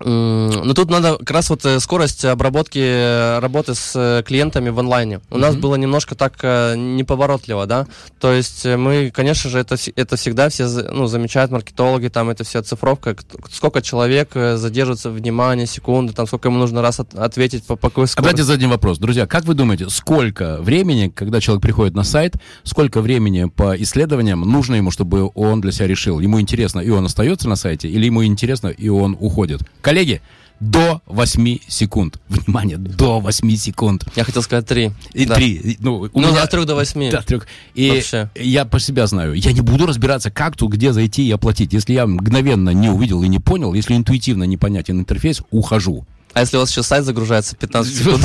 [0.04, 4.78] Ну, тут надо как раз вот э, скорость обработки э, работы с э, клиентами в
[4.78, 5.20] онлайне.
[5.30, 5.38] У mm-hmm.
[5.38, 7.86] нас было немножко так неповоротливо, да.
[8.20, 12.62] То есть мы, конечно же, это, это всегда все ну, замечают маркетологи, там это вся
[12.62, 13.16] цифровка,
[13.50, 18.06] сколько человек задерживается внимание, секунды, там сколько ему нужно раз от, ответить по, по какой
[18.06, 18.22] скорости.
[18.22, 18.98] Давайте зададим вопрос.
[18.98, 22.34] Друзья, как вы думаете, сколько времени, когда человек приходит на сайт,
[22.64, 26.20] сколько времени по исследованиям нужно ему, чтобы он для себя решил?
[26.20, 29.62] Ему интересно, и он остается на сайте, или ему интересно, и он уходит?
[29.92, 30.22] Коллеги,
[30.58, 32.18] до 8 секунд.
[32.30, 34.06] Внимание, до 8 секунд.
[34.16, 34.90] Я хотел сказать 3.
[35.12, 35.34] И да.
[35.34, 35.76] 3.
[35.80, 36.44] Ну, у ну меня...
[36.44, 37.10] от 3 до 8.
[37.10, 37.40] Да, 3.
[37.74, 38.30] И Вообще.
[38.34, 39.34] я по себя знаю.
[39.34, 41.74] Я не буду разбираться, как тут, где зайти и оплатить.
[41.74, 46.06] Если я мгновенно не увидел и не понял, если интуитивно непонятен интерфейс, ухожу.
[46.34, 48.22] А если у вас еще сайт загружается 15 секунд?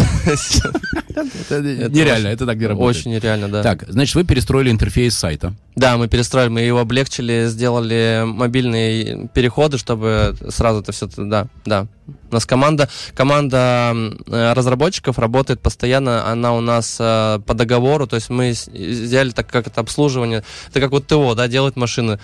[1.91, 2.97] Нереально, это так не работает.
[2.97, 3.63] Очень нереально, да.
[3.63, 5.53] Так, значит, вы перестроили интерфейс сайта.
[5.75, 11.87] Да, мы перестроили, мы его облегчили, сделали мобильные переходы, чтобы сразу это все, да, да.
[12.29, 13.93] У нас команда, команда
[14.27, 19.47] э, разработчиков работает постоянно, она у нас э, по договору, то есть мы сделали так
[19.47, 22.19] как это обслуживание, это как вот ТО, да, делают машины.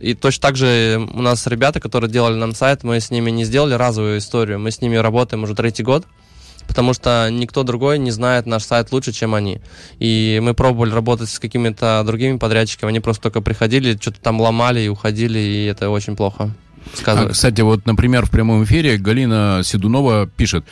[0.00, 3.44] И точно так же у нас ребята, которые делали нам сайт, мы с ними не
[3.44, 6.06] сделали разовую историю, мы с ними работаем уже третий год
[6.66, 9.60] потому что никто другой не знает наш сайт лучше, чем они.
[10.00, 14.80] И мы пробовали работать с какими-то другими подрядчиками, они просто только приходили, что-то там ломали
[14.80, 16.50] и уходили, и это очень плохо.
[17.04, 20.64] А, кстати, вот, например, в прямом эфире Галина Седунова пишет,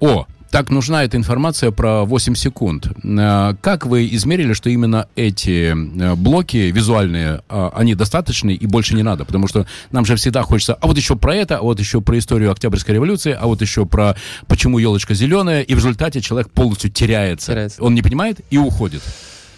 [0.00, 2.86] о, так нужна эта информация про 8 секунд.
[3.02, 8.94] Э, как вы измерили, что именно эти э, блоки визуальные, а, они достаточны и больше
[8.94, 9.24] не надо?
[9.24, 12.16] Потому что нам же всегда хочется, а вот еще про это, а вот еще про
[12.18, 14.14] историю Октябрьской революции, а вот еще про
[14.46, 17.50] почему елочка зеленая, и в результате человек полностью теряется.
[17.50, 17.82] теряется.
[17.82, 19.02] Он не понимает и уходит.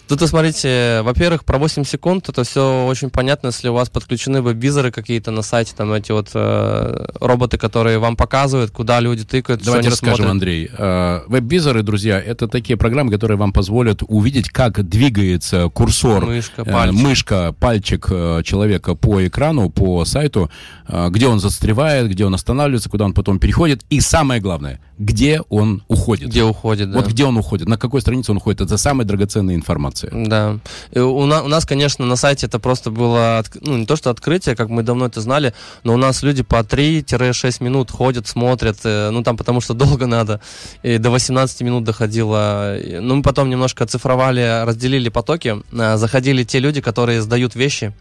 [0.09, 4.93] Тут, смотрите, во-первых, про 8 секунд это все очень понятно, если у вас подключены веб-визоры
[4.93, 9.65] какие-то на сайте, там эти вот э, роботы, которые вам показывают, куда люди тыкают.
[9.65, 10.31] Давайте расскажем, смотрят.
[10.31, 10.71] Андрей.
[10.79, 16.71] Э, веб-визоры, друзья, это такие программы, которые вам позволят увидеть, как двигается курсор, мышка, э,
[16.71, 20.51] пальчик, э, мышка, пальчик э, человека по экрану, по сайту,
[20.87, 25.43] э, где он застревает, где он останавливается, куда он потом переходит, и самое главное, где
[25.51, 26.29] он уходит.
[26.31, 27.01] Где уходит, да.
[27.01, 28.63] Вот где он уходит, на какой странице он уходит.
[28.63, 30.11] Это самая драгоценная информация.
[30.13, 30.59] Да.
[30.91, 34.11] И у, на, у нас, конечно, на сайте это просто было, ну, не то что
[34.11, 35.53] открытие, как мы давно это знали,
[35.85, 40.07] но у нас люди по 3-6 минут ходят, смотрят, э, ну, там потому что долго
[40.07, 40.41] надо.
[40.83, 42.77] И до 18 минут доходило.
[43.01, 45.57] Ну, мы потом немножко оцифровали, разделили потоки.
[45.73, 47.93] Э, заходили те люди, которые сдают вещи,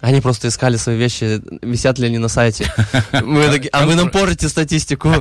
[0.00, 2.72] они просто искали свои вещи, висят ли они на сайте.
[3.12, 5.12] Мы такие, а вы нам порите статистику.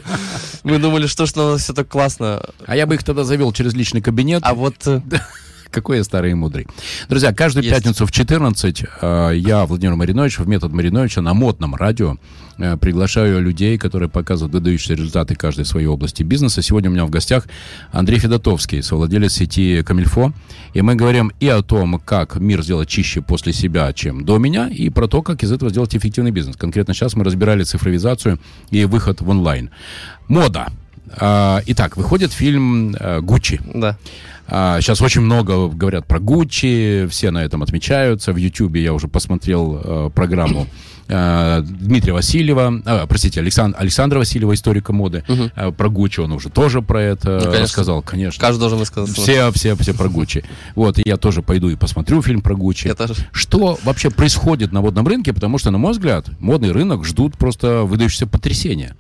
[0.64, 2.42] Мы думали, что ж у нас все так классно.
[2.66, 4.42] А я бы их тогда завел через личный кабинет.
[4.46, 5.02] А вот э,
[5.70, 6.68] какой я старый и мудрый.
[7.10, 7.76] Друзья, каждую Есть.
[7.76, 12.18] пятницу в 14 э, я, Владимир Маринович, в метод Мариновича на модном радио
[12.58, 16.62] э, приглашаю людей, которые показывают выдающиеся результаты каждой своей области бизнеса.
[16.62, 17.48] Сегодня у меня в гостях
[17.92, 20.34] Андрей Федотовский, совладелец сети Камильфо.
[20.74, 24.68] И мы говорим и о том, как мир сделать чище после себя, чем до меня,
[24.70, 26.56] и про то, как из этого сделать эффективный бизнес.
[26.56, 28.40] Конкретно сейчас мы разбирали цифровизацию
[28.72, 29.70] и выход в онлайн.
[30.28, 30.68] Мода.
[31.16, 33.62] А, итак, выходит фильм э, «Гуччи».
[33.74, 33.98] Да.
[34.48, 38.32] А, сейчас очень много говорят про Гуччи, все на этом отмечаются.
[38.32, 40.68] В Ютьюбе я уже посмотрел э, программу
[41.10, 45.26] э, Дмитрия Васильева, э, простите, Александр, Александра Васильева, историка моды.
[45.28, 45.74] Угу.
[45.74, 47.64] Про Гуччи он уже тоже про это ну, конечно.
[47.64, 48.40] рассказал, конечно.
[48.40, 49.18] Каждый должен высказать.
[49.18, 50.46] Все, все, все про Гуччи.
[50.76, 52.88] Вот, и я тоже пойду и посмотрю фильм про Гуччи.
[52.88, 53.16] Я тоже.
[53.34, 57.84] Что вообще происходит на модном рынке, потому что, на мой взгляд, модный рынок ждут просто
[57.84, 58.96] выдающиеся потрясения.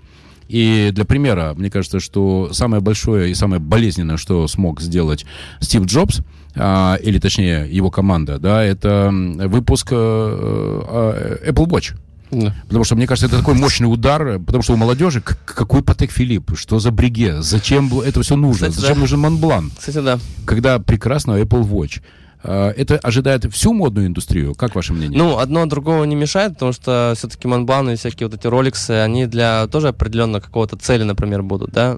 [0.47, 5.25] И для примера, мне кажется, что самое большое и самое болезненное, что смог сделать
[5.59, 6.21] Стив Джобс,
[6.55, 11.95] а, или точнее его команда, да, это выпуск а, Apple Watch.
[12.31, 12.53] Да.
[12.67, 16.57] Потому что, мне кажется, это такой мощный удар, потому что у молодежи какой Патек Филипп,
[16.57, 19.01] что за бриге, зачем это все нужно, Кстати, зачем да.
[19.01, 19.71] нужен Монблан?
[19.77, 20.19] Кстати, да.
[20.45, 22.01] Когда прекрасно Apple Watch.
[22.43, 24.55] А, это ожидает всю модную индустрию?
[24.55, 25.17] Как ваше мнение?
[25.17, 29.25] Ну, одно другого не мешает, потому что все-таки Монблан и всякие вот эти роликсы, они
[29.25, 31.97] для тоже определенно какого-то цели, например, будут, да?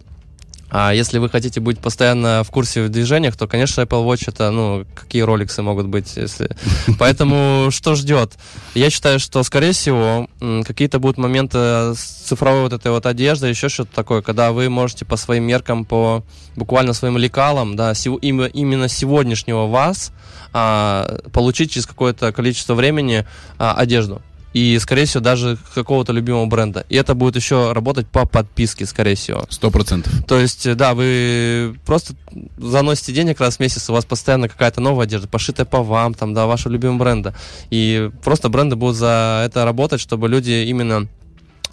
[0.71, 4.51] А если вы хотите быть постоянно в курсе в движениях, то, конечно, Apple Watch это,
[4.51, 6.49] ну, какие роликсы могут быть, если...
[6.99, 8.33] Поэтому что ждет?
[8.75, 10.27] Я считаю, что, скорее всего,
[10.65, 15.05] какие-то будут моменты с цифровой вот этой вот одежды, еще что-то такое, когда вы можете
[15.05, 16.23] по своим меркам, по
[16.55, 20.11] буквально своим лекалам, да, именно сегодняшнего вас
[20.53, 23.25] а, получить через какое-то количество времени
[23.57, 24.21] а, одежду
[24.53, 26.85] и, скорее всего, даже какого-то любимого бренда.
[26.89, 29.45] И это будет еще работать по подписке, скорее всего.
[29.49, 30.11] Сто процентов.
[30.25, 32.13] То есть, да, вы просто
[32.57, 36.33] заносите денег раз в месяц, у вас постоянно какая-то новая одежда, пошитая по вам, там,
[36.33, 37.35] да, вашего любимого бренда.
[37.69, 41.07] И просто бренды будут за это работать, чтобы люди именно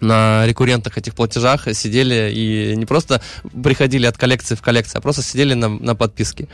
[0.01, 3.21] на рекуррентных этих платежах сидели и не просто
[3.63, 6.49] приходили от коллекции в коллекцию, а просто сидели на, на подписке.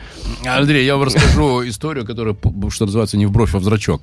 [0.45, 2.35] Андрей, я вам расскажу историю, которая,
[2.69, 4.01] что называется, не в бровь, а в зрачок.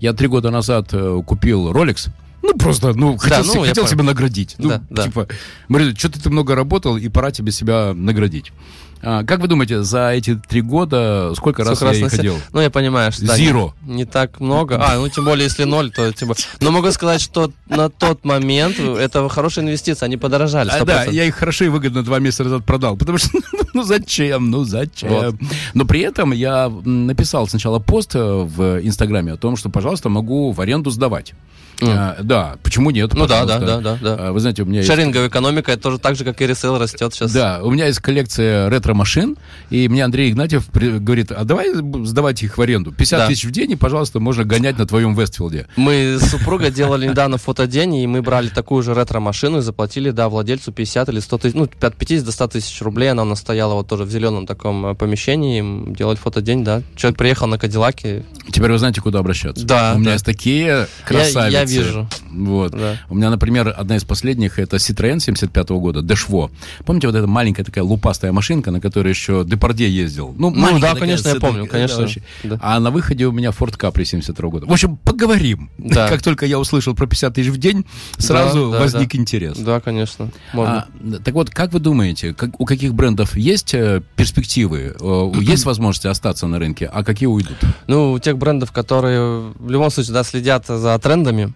[0.00, 2.10] Я три года назад э, купил Rolex,
[2.42, 4.54] ну, просто, ну, хотел, да, ну, хотел себя наградить.
[4.58, 5.28] Ну, да, типа,
[5.68, 5.94] да.
[5.96, 8.52] что-то ты много работал, и пора тебе себя наградить.
[9.02, 12.38] А, как вы думаете, за эти три года сколько раз я и ходил?
[12.52, 13.72] Ну, я понимаю, что Zero.
[13.80, 14.78] Да, не, не так много.
[14.80, 16.34] А, ну, тем более, если ноль, то типа...
[16.60, 20.70] Но могу сказать, что на тот момент это хорошая инвестиция, они подорожали.
[20.70, 20.80] 100%.
[20.80, 23.30] А, да, я их хорошо и выгодно два месяца назад продал, потому что,
[23.74, 25.10] ну, зачем, ну, зачем?
[25.10, 25.34] Вот.
[25.74, 30.52] Но при этом я написал сначала пост э, в Инстаграме о том, что, пожалуйста, могу
[30.52, 31.34] в аренду сдавать.
[31.80, 31.94] Mm.
[31.96, 33.14] А, да, почему нет?
[33.14, 34.32] Ну да, да, да, да, да.
[34.32, 35.32] Вы знаете, у меня Шеринговая есть...
[35.32, 37.32] экономика, это тоже так же, как и ресейл растет сейчас.
[37.32, 39.36] Да, у меня есть коллекция ретро-машин,
[39.70, 40.98] и мне Андрей Игнатьев при...
[40.98, 41.72] говорит, а давай
[42.04, 42.92] сдавать их в аренду.
[42.92, 43.26] 50 да.
[43.26, 45.66] тысяч в день, и, пожалуйста, можно гонять на твоем Вестфилде.
[45.76, 50.28] Мы с супругой делали недавно фотодень, и мы брали такую же ретро-машину и заплатили, да,
[50.28, 53.10] владельцу 50 или 100 тысяч, ну, от 50 до 100 тысяч рублей.
[53.10, 56.82] Она у нас стояла вот тоже в зеленом таком э, помещении, делали фотодень, да.
[56.96, 58.24] Человек приехал на Кадиллаке.
[58.50, 59.66] Теперь вы знаете, куда обращаться.
[59.66, 59.92] Да.
[59.94, 60.12] У меня да.
[60.14, 61.52] есть такие красавицы.
[61.52, 62.08] Я, я вижу.
[62.30, 62.72] Вот.
[62.72, 62.96] Да.
[63.08, 66.50] У меня, например, одна из последних это Citroёn 75 -го года, Дешво.
[66.84, 70.34] Помните, вот эта маленькая такая лупастая машинка, на которой еще Депардье ездил?
[70.36, 72.06] Ну, ну да, конечно, я помню, конечно.
[72.44, 74.66] Да, А на выходе у меня Ford Capri 72 года.
[74.66, 75.70] В общем, поговорим.
[75.78, 76.08] Да.
[76.18, 77.84] Как только я услышал про 50 тысяч в день,
[78.16, 79.18] сразу да, возник да.
[79.18, 79.58] интерес.
[79.58, 80.30] Да, конечно.
[80.52, 80.86] Можно.
[81.00, 85.64] А, так вот, как вы думаете, как, у каких брендов есть э, перспективы, э, есть
[85.66, 87.56] возможность остаться на рынке, а какие уйдут?
[87.86, 91.52] Ну, у тех брендов, которые в любом случае да, следят за трендами,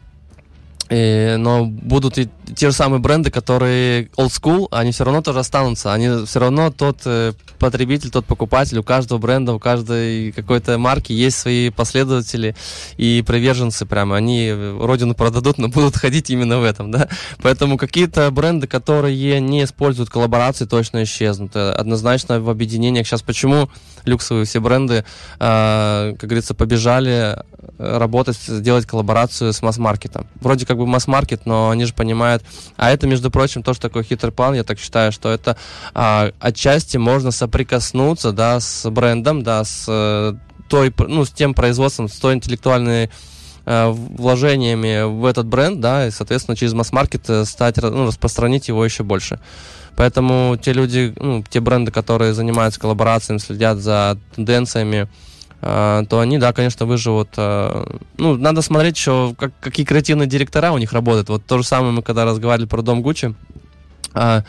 [0.90, 5.40] и, но будут и те же самые бренды, которые old school, они все равно тоже
[5.40, 5.92] останутся.
[5.92, 11.12] Они все равно тот э, потребитель, тот покупатель, у каждого бренда, у каждой какой-то марки
[11.12, 12.56] есть свои последователи
[12.96, 14.16] и приверженцы прямо.
[14.16, 17.08] Они родину продадут, но будут ходить именно в этом, да.
[17.42, 21.52] Поэтому какие-то бренды, которые не используют коллаборации, точно исчезнут.
[21.54, 23.70] Э, однозначно в объединениях сейчас почему
[24.04, 25.04] люксовые все бренды,
[25.38, 27.38] э, как говорится, побежали
[27.78, 30.26] работать, делать коллаборацию с масс-маркетом.
[30.40, 32.41] Вроде как бы масс-маркет, но они же понимают.
[32.76, 35.56] А это, между прочим, тоже такой хитрый план, я так считаю, что это
[35.94, 40.34] а, отчасти можно соприкоснуться, да, с брендом, да, с э,
[40.68, 43.10] той, ну, с тем производством, с той интеллектуальной
[43.66, 48.84] э, вложениями в этот бренд, да, и, соответственно, через масс-маркет э, стать, ну, распространить его
[48.84, 49.38] еще больше.
[49.96, 55.08] Поэтому те люди, ну, те бренды, которые занимаются коллаборациями, следят за тенденциями,
[55.62, 57.28] то они, да, конечно, выживут.
[57.36, 57.86] А,
[58.18, 61.28] ну, надо смотреть еще, как, какие креативные директора у них работают.
[61.28, 63.32] Вот то же самое мы когда разговаривали про дом Гуччи.
[64.12, 64.42] А,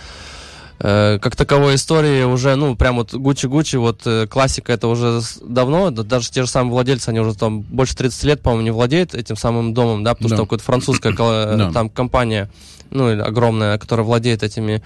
[0.80, 5.92] э, как таковой истории уже, ну, прям вот Гуччи-Гуччи, вот э, классика это уже давно,
[5.92, 9.36] даже те же самые владельцы, они уже там больше 30 лет, по-моему, не владеют этим
[9.36, 10.36] самым домом, да, потому да.
[10.36, 12.50] что какая-то французская там компания
[12.94, 14.82] ну, огромная, которая владеет этими.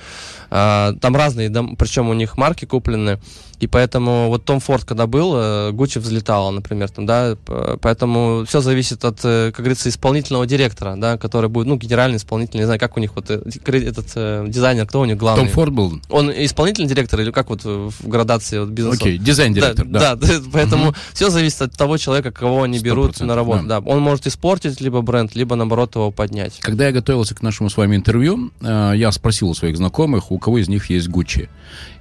[0.49, 3.19] А, там разные, причем у них марки куплены.
[3.59, 7.35] И поэтому вот Том Форд, когда был, э, Гуччи взлетала, например, там, да,
[7.81, 12.59] поэтому все зависит от, э, как говорится, исполнительного директора, да, который будет, ну, генеральный исполнитель,
[12.59, 15.45] не знаю, как у них вот э, этот дизайнер, кто у них главный?
[15.45, 15.99] Том Форд был?
[16.09, 18.99] Он исполнительный директор или как вот в градации вот, бизнеса?
[19.01, 19.99] Окей, okay, дизайн-директор, да.
[19.99, 20.95] Да, да поэтому uh-huh.
[21.13, 23.81] все зависит от того человека, кого они берут на работу, да.
[23.81, 23.91] да.
[23.91, 26.59] Он может испортить либо бренд, либо, наоборот, его поднять.
[26.59, 30.59] Когда я готовился к нашему с вами интервью, я спросил у своих знакомых, у кого
[30.59, 31.49] из них есть Гуччи.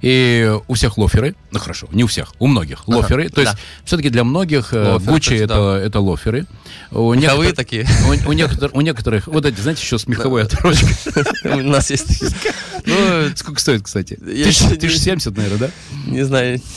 [0.01, 2.87] И у всех лоферы– Ну хорошо, не у всех, у многих.
[2.87, 3.25] Лоферы.
[3.25, 3.59] Ага, То есть да.
[3.83, 5.79] все-таки для многих Гуччи это, да.
[5.79, 6.45] это лоферы.
[6.91, 7.85] У меховые такие.
[8.07, 10.95] У, у, некотор, у некоторых, вот эти, знаете, еще с меховой оторочкой.
[11.43, 12.53] У нас есть такие.
[12.85, 12.95] Ну,
[13.35, 14.15] сколько стоит, кстати?
[14.15, 15.69] Тысяч семьдесят, наверное, да?
[16.11, 16.61] Не знаю.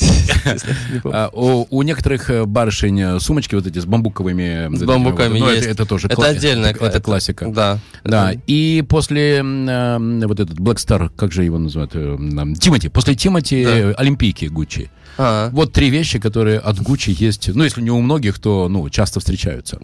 [1.05, 4.75] А, у некоторых э, барышень э, сумочки вот эти с бамбуковыми.
[4.77, 5.67] С бамбуками ну, есть.
[5.67, 7.47] Это тоже Это отдельная Это классика.
[7.49, 7.79] Да.
[8.05, 8.33] Да.
[8.47, 11.93] И после э, вот этот Black Star, как же его называют?
[12.59, 12.89] Тимати.
[12.89, 13.65] После Тимати
[13.97, 14.91] Олимпийки Гуччи.
[15.19, 15.51] А-а.
[15.51, 19.21] Вот три вещи, которые от Гуччи есть, ну, если не у многих, то, ну, часто
[19.21, 19.79] встречаются.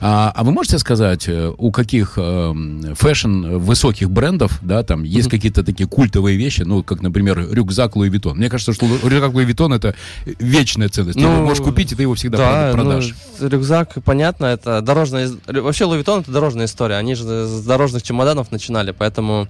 [0.00, 2.54] А, а вы можете сказать, э, у каких э,
[2.94, 5.30] фэшн высоких брендов, да, там есть mm-hmm.
[5.30, 8.38] какие-то такие культовые вещи, ну, как, например, рюкзак Луи Виттон.
[8.38, 9.94] Мне кажется, что рюкзак Луи Виттон это
[10.24, 11.18] вечная ценность.
[11.18, 13.14] Ну, ты его можешь купить, и ты его всегда да, продашь.
[13.38, 15.30] Ну, рюкзак, понятно, это дорожная...
[15.46, 16.96] Вообще Луи Виттон это дорожная история.
[16.96, 19.48] Они же с дорожных чемоданов начинали, поэтому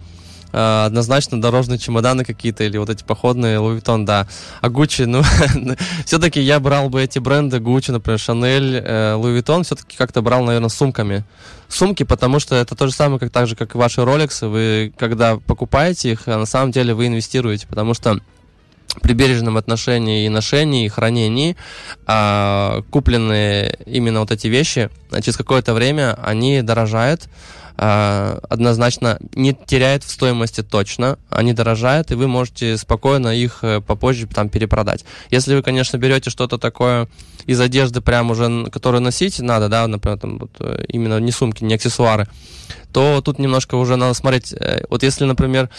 [0.52, 4.26] Э, однозначно дорожные чемоданы какие-то или вот эти походные Louis Vuitton, да.
[4.60, 5.22] А Gucci, ну,
[6.04, 10.44] все-таки я брал бы эти бренды Gucci, например, Chanel, э, Louis Vuitton, все-таки как-то брал,
[10.44, 11.24] наверное, сумками.
[11.68, 14.48] Сумки, потому что это то же самое, как так же, как и ваши Rolex.
[14.48, 18.20] Вы, когда покупаете их, на самом деле вы инвестируете, потому что
[19.02, 21.56] при бережном отношении и ношении, и хранении,
[22.06, 24.90] а, купленные именно вот эти вещи,
[25.22, 32.14] через какое-то время они дорожают, а, однозначно не теряет в стоимости точно, они дорожают, и
[32.14, 35.06] вы можете спокойно их э, попозже там перепродать.
[35.30, 37.08] Если вы, конечно, берете что-то такое
[37.46, 41.64] из одежды, прям уже, которую носить надо, да, например, там вот, э, именно не сумки,
[41.64, 42.28] не аксессуары,
[42.92, 44.52] то тут немножко уже надо смотреть.
[44.52, 45.70] Э, вот если, например,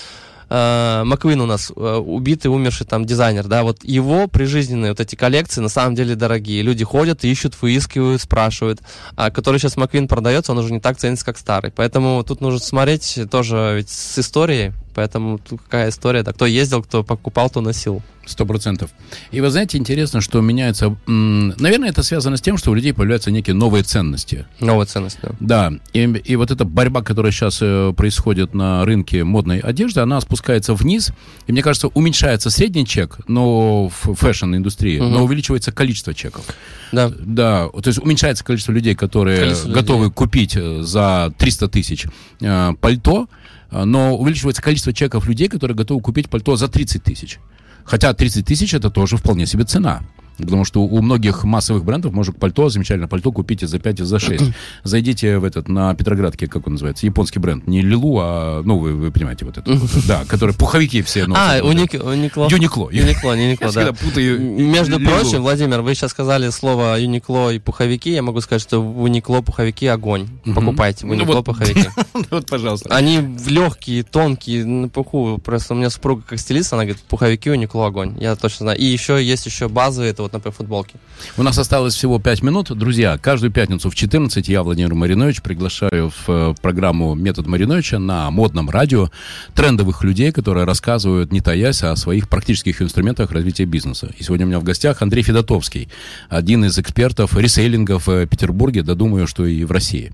[0.52, 5.16] э, Маквин у нас, э, убитый, умерший там дизайнер, да, вот его прижизненные вот эти
[5.16, 6.62] коллекции на самом деле дорогие.
[6.62, 8.82] Люди ходят, ищут, выискивают, спрашивают.
[9.16, 11.72] А который сейчас Маквин продается, он уже не так ценится, как старый.
[11.72, 14.74] Поэтому тут нужно смотреть тоже ведь с историей.
[14.94, 18.02] Поэтому тут какая история, да, кто ездил, кто покупал, то носил.
[18.26, 18.92] Сто процентов.
[19.32, 20.96] И вы знаете, интересно, что меняется...
[21.08, 24.46] Наверное, это связано с тем, что у людей появляются некие новые ценности.
[24.60, 25.32] Новые ценности, да.
[25.40, 25.74] Да.
[25.94, 30.76] И, и вот эта борьба, которая сейчас э, происходит на рынке модной одежды, она спускается
[30.76, 31.12] вниз.
[31.48, 35.10] И мне кажется, уменьшается средний чек, но в fashion-индустрии, угу.
[35.10, 36.46] но увеличивается количество чеков.
[36.92, 37.12] Да.
[37.20, 37.70] Да.
[37.70, 40.14] То есть уменьшается количество людей, которые количество готовы людей.
[40.14, 42.06] купить э, за 300 тысяч
[42.40, 43.28] э, пальто,
[43.72, 47.40] но увеличивается количество чеков людей, которые готовы купить пальто за 30 тысяч.
[47.84, 50.04] Хотя 30 тысяч это тоже вполне себе цена.
[50.38, 54.04] Потому что у многих массовых брендов можно пальто, замечательное пальто купить и за 5, и
[54.04, 54.44] за 6.
[54.84, 57.68] Зайдите в этот, на Петроградке, как он называется, японский бренд.
[57.68, 59.72] Не Лилу, а, ну, вы, вы понимаете, вот это.
[60.08, 61.62] Да, которые пуховики все носят.
[61.62, 62.12] А, Уникло.
[62.50, 62.90] Юникло.
[62.92, 63.94] Юникло, Юникло, да.
[63.94, 68.12] путаю Между прочим, Владимир, вы сейчас сказали слово Юникло и пуховики.
[68.12, 70.28] Я могу сказать, что в Уникло пуховики огонь.
[70.44, 71.90] Покупайте в ну Уникло пуховики.
[72.30, 72.94] Вот, пожалуйста.
[72.96, 75.40] Они легкие, тонкие, на пуху.
[75.44, 78.16] Просто у меня супруга как стилист, она говорит, пуховики Уникло огонь.
[78.20, 78.80] Я точно знаю.
[78.80, 80.96] И еще есть еще базовые, это вот, например, футболки.
[81.38, 82.78] У нас осталось всего 5 минут.
[82.78, 88.30] Друзья, каждую пятницу в 14 я, Владимир Маринович, приглашаю в э, программу «Метод Мариновича» на
[88.32, 89.10] модном радио
[89.56, 94.12] трендовых людей, которые рассказывают, не таясь, о своих практических инструментах развития бизнеса.
[94.18, 95.90] И сегодня у меня в гостях Андрей Федотовский,
[96.30, 100.14] один из экспертов ресейлинга в Петербурге, да думаю, что и в России.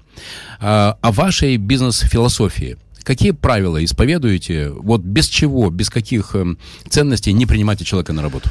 [0.59, 4.69] А, о вашей бизнес-философии– Какие правила исповедуете?
[4.69, 6.57] Вот без чего, без каких эм,
[6.89, 8.49] ценностей не принимаете человека на работу?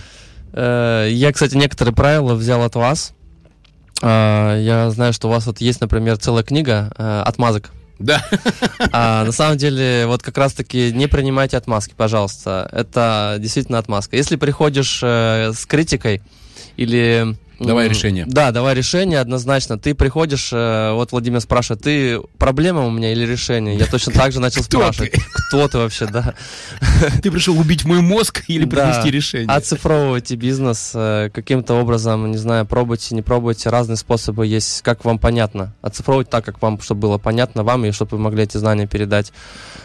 [0.57, 3.12] Э, я, кстати, некоторые правила взял от вас.
[4.03, 7.71] Э, я знаю, что у вас вот есть, например, целая книга э, отмазок.
[7.99, 8.27] Да.
[8.92, 12.69] А на самом деле, вот как раз-таки не принимайте отмазки, пожалуйста.
[12.73, 14.16] Это действительно отмазка.
[14.16, 16.21] Если приходишь с критикой
[16.77, 18.25] или Давай решение.
[18.27, 19.79] Да, давай решение, однозначно.
[19.79, 23.77] Ты приходишь, э, вот Владимир спрашивает, ты проблема у меня или решение?
[23.77, 25.14] Я точно так же начал спрашивать.
[25.49, 26.35] Кто ты вообще, да?
[27.23, 29.49] Ты пришел убить мой мозг или принести решение?
[29.49, 35.19] Оцифровывайте бизнес э, каким-то образом, не знаю, пробуйте, не пробуйте, разные способы есть, как вам
[35.19, 35.73] понятно.
[35.83, 39.33] Оцифровывать так, как вам, чтобы было понятно вам, и чтобы вы могли эти знания передать.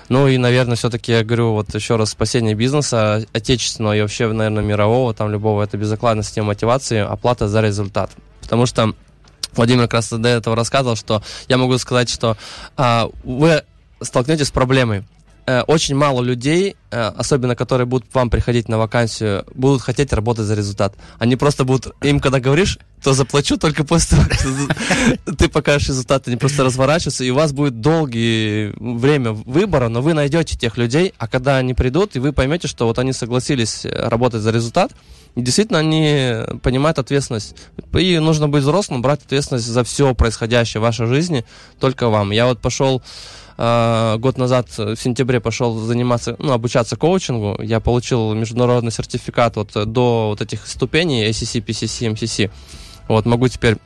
[0.09, 4.61] Ну и, наверное, все-таки я говорю вот еще раз, спасение бизнеса, отечественного и вообще, наверное,
[4.61, 8.11] мирового, там любого, это безокладная система мотивации, оплата за результат.
[8.41, 8.93] Потому что
[9.53, 12.37] Владимир как раз до этого рассказывал, что я могу сказать, что
[12.77, 13.63] а, вы
[14.01, 15.03] столкнетесь с проблемой.
[15.45, 20.13] Э, очень мало людей, э, особенно которые будут к вам приходить на вакансию, будут хотеть
[20.13, 20.93] работать за результат.
[21.17, 26.29] Они просто будут, им когда говоришь, то заплачу только после того, как ты покажешь результаты,
[26.29, 31.13] не просто разворачиваться, и у вас будет долгое время выбора, но вы найдете тех людей,
[31.17, 34.91] а когда они придут, и вы поймете, что вот они согласились работать за результат,
[35.35, 37.55] и действительно они понимают ответственность.
[37.93, 41.45] И нужно быть взрослым, брать ответственность за все происходящее в вашей жизни
[41.79, 42.31] только вам.
[42.31, 43.01] Я вот пошел
[43.57, 47.61] э, год назад, в сентябре, пошел заниматься, ну, обучаться коучингу.
[47.63, 52.51] Я получил международный сертификат вот до вот этих ступеней ACC, PCC, MCC.
[53.07, 53.77] Вот могу теперь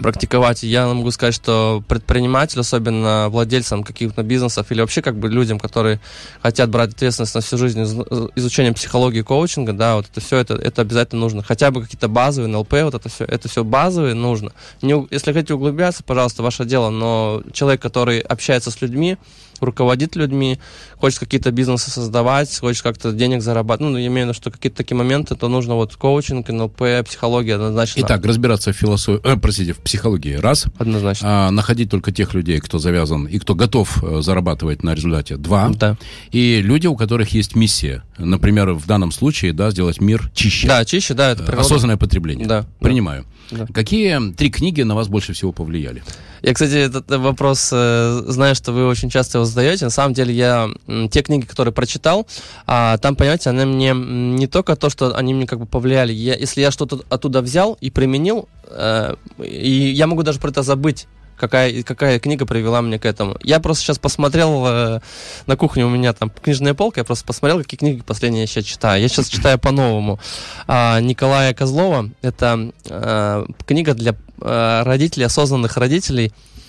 [0.00, 0.62] практиковать.
[0.62, 6.00] Я могу сказать, что предприниматель, особенно владельцам каких-то бизнесов или вообще как бы людям, которые
[6.42, 10.82] хотят брать ответственность на всю жизнь изучением психологии коучинга, да, вот это все, это, это
[10.82, 11.42] обязательно нужно.
[11.42, 14.52] Хотя бы какие-то базовые, НЛП, вот это все, это все базовые нужно.
[14.82, 19.18] Не, если хотите углубляться, пожалуйста, ваше дело, но человек, который общается с людьми,
[19.60, 20.58] руководит людьми,
[20.96, 23.92] хочет какие-то бизнесы создавать, хочет как-то денег зарабатывать.
[23.92, 27.54] Ну, я имею в виду, что какие-то такие моменты, то нужно вот коучинг, НЛП, психология
[27.54, 28.00] однозначно.
[28.00, 30.66] Итак, разбираться в философии, э, простите, в психологии, раз.
[30.78, 31.48] Однозначно.
[31.48, 35.70] А, находить только тех людей, кто завязан и кто готов э, зарабатывать на результате, два.
[35.70, 35.96] Да.
[36.30, 38.02] И люди, у которых есть миссия.
[38.18, 40.68] Например, в данном случае, да, сделать мир чище.
[40.68, 41.30] Да, чище, да.
[41.30, 41.62] Это природа.
[41.62, 42.46] Осознанное потребление.
[42.46, 42.66] Да.
[42.80, 43.24] Принимаю.
[43.50, 43.66] Да.
[43.72, 46.02] Какие три книги на вас больше всего повлияли?
[46.42, 49.84] Я, кстати, этот вопрос э, знаю, что вы очень часто его задаете.
[49.84, 50.68] На самом деле, я
[51.10, 52.26] те книги, которые прочитал,
[52.66, 56.12] а, там, понимаете, они мне не только то, что они мне как бы повлияли.
[56.12, 60.62] Я, если я что-то оттуда взял и применил, э, и я могу даже про это
[60.62, 61.06] забыть
[61.40, 63.36] какая, какая книга привела меня к этому.
[63.42, 65.00] Я просто сейчас посмотрел э,
[65.46, 68.64] на кухне у меня там книжная полка, я просто посмотрел, какие книги последние я сейчас
[68.64, 69.00] читаю.
[69.00, 70.20] Я сейчас читаю по-новому.
[70.66, 76.59] А, Николая Козлова, это э, книга для э, родителей, осознанных родителей, Э,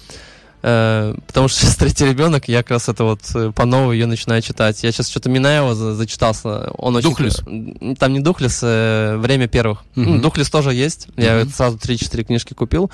[0.61, 4.41] потому что сейчас третий ребенок, я как раз это вот э, по новой ее начинаю
[4.41, 4.83] читать.
[4.83, 6.71] Я сейчас что-то Минаева зачитался.
[6.77, 7.09] Он очень...
[7.09, 7.41] Духлес?
[7.97, 9.83] Там не Духлес, э, Время первых.
[9.95, 10.05] Угу.
[10.05, 11.07] Ну, Духлес тоже есть.
[11.09, 11.21] Угу.
[11.21, 12.91] Я сразу 3-4 книжки купил.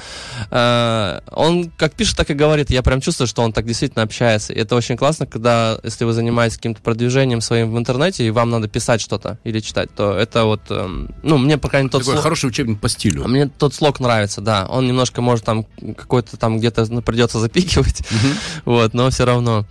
[0.50, 2.70] Он как пишет, так и говорит.
[2.70, 4.54] Я прям чувствую, что он так действительно общается.
[4.54, 8.50] И это очень классно, когда, если вы занимаетесь каким-то продвижением своим в интернете, и вам
[8.50, 10.62] надо писать что-то или читать, то это вот...
[10.70, 12.24] Эм, ну, мне, по крайней мере, тот Такой слог...
[12.24, 13.26] хороший учебник по стилю.
[13.26, 14.66] А мне тот слог нравится, да.
[14.70, 15.66] Он немножко может там
[15.98, 18.62] какой-то там где-то ну, придется записать запикивать, mm-hmm.
[18.66, 19.66] вот, но все равно.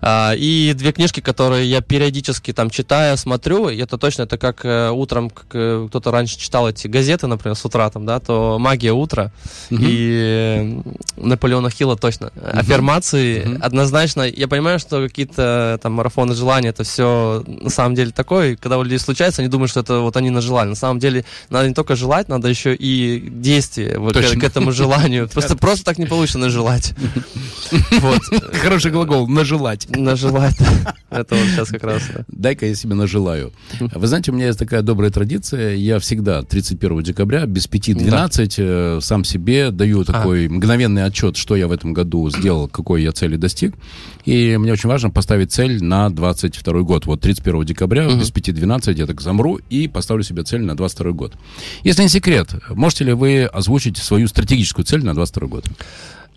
[0.00, 4.64] А, и две книжки, которые я периодически там читаю, смотрю, и это точно, это как
[4.64, 8.92] э, утром, как кто-то раньше читал эти газеты, например, с утра там, да, то «Магия
[8.92, 9.32] утра»
[9.70, 9.78] mm-hmm.
[9.80, 10.82] и
[11.16, 12.26] э, Наполеона Хилла точно.
[12.26, 12.58] Mm-hmm.
[12.58, 13.58] Аффирмации mm-hmm.
[13.62, 18.78] однозначно, я понимаю, что какие-то там марафоны желания, это все на самом деле такое, когда
[18.78, 20.68] у людей случается, они думают, что это вот они нажелали.
[20.68, 24.72] На самом деле надо не только желать, надо еще и действие вот, к, к этому
[24.72, 25.28] желанию.
[25.38, 26.94] Просто, просто так не получится нажелать.
[28.62, 29.87] Хороший глагол «нажелать».
[29.88, 30.56] Нажелать.
[31.10, 32.02] Это вот сейчас как раз.
[32.28, 33.52] Дай-ка я себе нажелаю.
[33.80, 35.74] Вы знаете, у меня есть такая добрая традиция.
[35.74, 41.68] Я всегда 31 декабря без 5-12 э, сам себе даю такой мгновенный отчет, что я
[41.68, 43.74] в этом году сделал, какой я цели достиг.
[44.24, 47.06] И мне очень важно поставить цель на 22 год.
[47.06, 51.32] Вот 31 декабря без 5-12 я так замру и поставлю себе цель на 22 год.
[51.82, 55.64] Если не секрет, можете ли вы озвучить свою стратегическую цель на 22 год?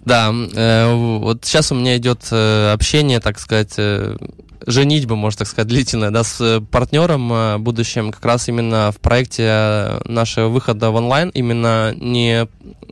[0.06, 4.18] Да, э, вот сейчас у меня идет э, общение, так сказать, э,
[4.66, 10.00] женитьба, можно так сказать, длительная, да, с партнером э, будущим, как раз именно в проекте
[10.06, 12.48] нашего выхода в онлайн, именно не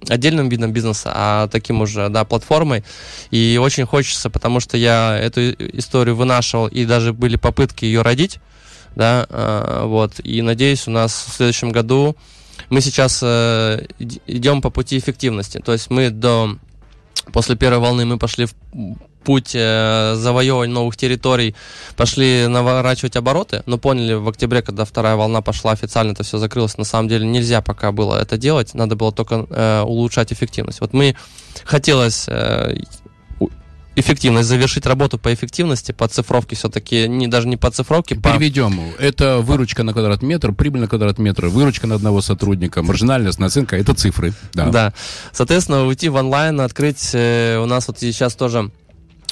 [0.07, 2.83] отдельным видом бизнеса, а таким уже, да, платформой.
[3.31, 8.39] И очень хочется, потому что я эту историю вынашивал, и даже были попытки ее родить,
[8.95, 12.15] да, э, вот, и надеюсь, у нас в следующем году
[12.69, 13.85] мы сейчас э,
[14.27, 16.57] идем по пути эффективности, то есть мы до
[17.33, 18.53] После первой волны мы пошли в
[19.23, 21.55] путь э, завоевывания новых территорий,
[21.95, 26.77] пошли наворачивать обороты, но поняли в октябре, когда вторая волна пошла, официально это все закрылось,
[26.77, 30.81] на самом деле нельзя пока было это делать, надо было только э, улучшать эффективность.
[30.81, 31.15] Вот мы
[31.65, 32.77] хотелось э,
[33.99, 38.15] эффективность, завершить работу по эффективности, по цифровке все-таки, не, даже не по цифровке.
[38.15, 38.77] Переведем.
[38.97, 39.01] По...
[39.01, 43.77] Это выручка на квадрат метр, прибыль на квадрат метр, выручка на одного сотрудника, маржинальность, наценка,
[43.77, 44.33] это цифры.
[44.53, 44.69] Да.
[44.69, 44.93] да.
[45.31, 48.71] Соответственно, уйти в онлайн, открыть э, у нас вот сейчас тоже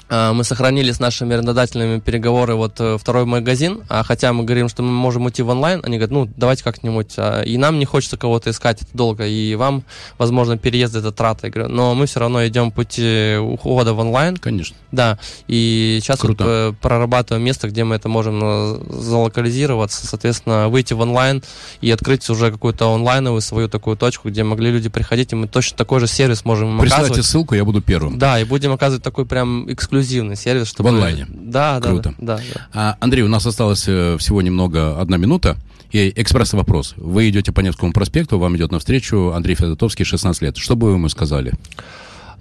[0.09, 4.81] мы сохранили с нашими арендодателями переговоры, вот э, второй магазин, а хотя мы говорим, что
[4.83, 8.17] мы можем уйти в онлайн, они говорят, ну, давайте как-нибудь, а, и нам не хочется
[8.17, 9.83] кого-то искать, это долго, и вам,
[10.17, 11.11] возможно, переезд это
[11.49, 14.37] говорю, но мы все равно идем пути ухода в онлайн.
[14.37, 14.77] Конечно.
[14.91, 16.43] Да, и сейчас Круто.
[16.43, 21.43] вот э, прорабатываем место, где мы это можем э, залокализироваться, соответственно, выйти в онлайн
[21.81, 25.77] и открыть уже какую-то онлайновую свою такую точку, где могли люди приходить, и мы точно
[25.77, 27.25] такой же сервис можем Присылайте оказывать.
[27.25, 28.17] ссылку, я буду первым.
[28.17, 30.89] Да, и будем оказывать такой прям эксклюзив эксклюзивный сервис, чтобы...
[30.89, 31.27] В онлайне.
[31.29, 32.13] Да, Круто.
[32.19, 32.37] да.
[32.37, 32.67] да, да.
[32.73, 35.57] А, Андрей, у нас осталось э, всего немного, одна минута.
[35.91, 36.95] И экспресс-вопрос.
[36.97, 40.57] Вы идете по Невскому проспекту, вам идет навстречу Андрей Федотовский, 16 лет.
[40.57, 41.53] Что бы вы ему сказали?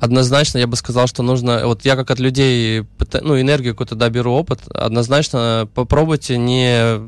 [0.01, 2.85] Однозначно я бы сказал, что нужно, вот я как от людей,
[3.23, 7.01] ну, энергию какую-то, да, беру опыт, однозначно попробуйте не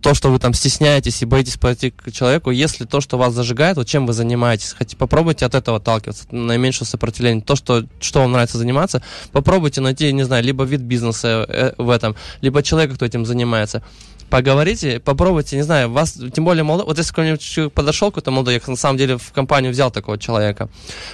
[0.00, 3.76] то, что вы там стесняетесь и боитесь подойти к человеку, если то, что вас зажигает,
[3.76, 8.32] вот чем вы занимаетесь, хотите, попробуйте от этого отталкиваться, наименьшее сопротивление, то, что, что вам
[8.32, 13.06] нравится заниматься, попробуйте найти, не знаю, либо вид бизнеса э, в этом, либо человека, кто
[13.06, 13.82] этим занимается.
[14.30, 18.54] Поговорите, попробуйте, не знаю, вас, тем более молодой, вот если ко мне подошел какой-то молодой,
[18.54, 20.68] я на самом деле в компанию взял такого человека,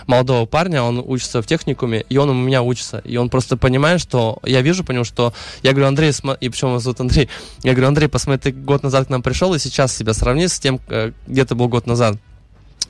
[0.09, 4.01] молодого парня, он учится в техникуме, и он у меня учится, и он просто понимает,
[4.01, 5.33] что я вижу по нему, что
[5.63, 7.29] я говорю, Андрей, и почему его зовут Андрей,
[7.63, 10.59] я говорю, Андрей, посмотри, ты год назад к нам пришел, и сейчас себя сравни с
[10.59, 12.17] тем, э, где ты был год назад.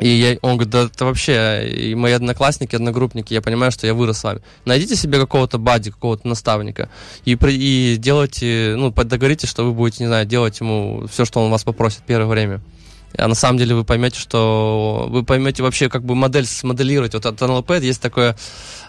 [0.00, 3.94] И я, он говорит, да это вообще, и мои одноклассники, одногруппники, я понимаю, что я
[3.94, 4.40] вырос с вами.
[4.64, 6.88] Найдите себе какого-то бади, какого-то наставника,
[7.24, 11.50] и, и делайте, ну, договоритесь, что вы будете, не знаю, делать ему все, что он
[11.50, 12.60] вас попросит первое время.
[13.16, 17.14] А на самом деле вы поймете, что вы поймете вообще, как бы модель смоделировать.
[17.14, 18.36] Вот от НЛП есть такое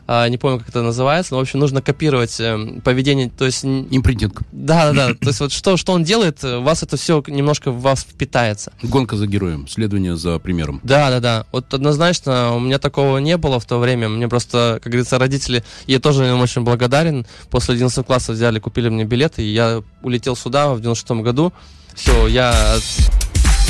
[0.07, 3.65] не помню, как это называется, но, в общем, нужно копировать э, поведение, то есть...
[3.65, 4.41] Импринтинг.
[4.51, 7.71] Да, да, да, то есть вот что, что он делает, у вас это все немножко
[7.71, 8.71] в вас впитается.
[8.83, 10.79] Гонка за героем, следование за примером.
[10.83, 14.79] Да, да, да, вот однозначно у меня такого не было в то время, мне просто,
[14.83, 19.43] как говорится, родители, я тоже им очень благодарен, после 11 класса взяли, купили мне билеты,
[19.43, 21.53] и я улетел сюда в 96 году,
[21.95, 22.53] все, я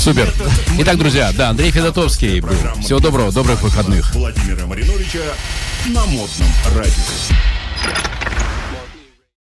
[0.06, 0.32] Супер.
[0.78, 2.52] Итак, друзья, да, Андрей Федотовский был.
[2.80, 4.14] Всего доброго, добрых выходных.
[4.14, 5.24] Владимира Мариновича
[5.88, 6.94] на модном радио.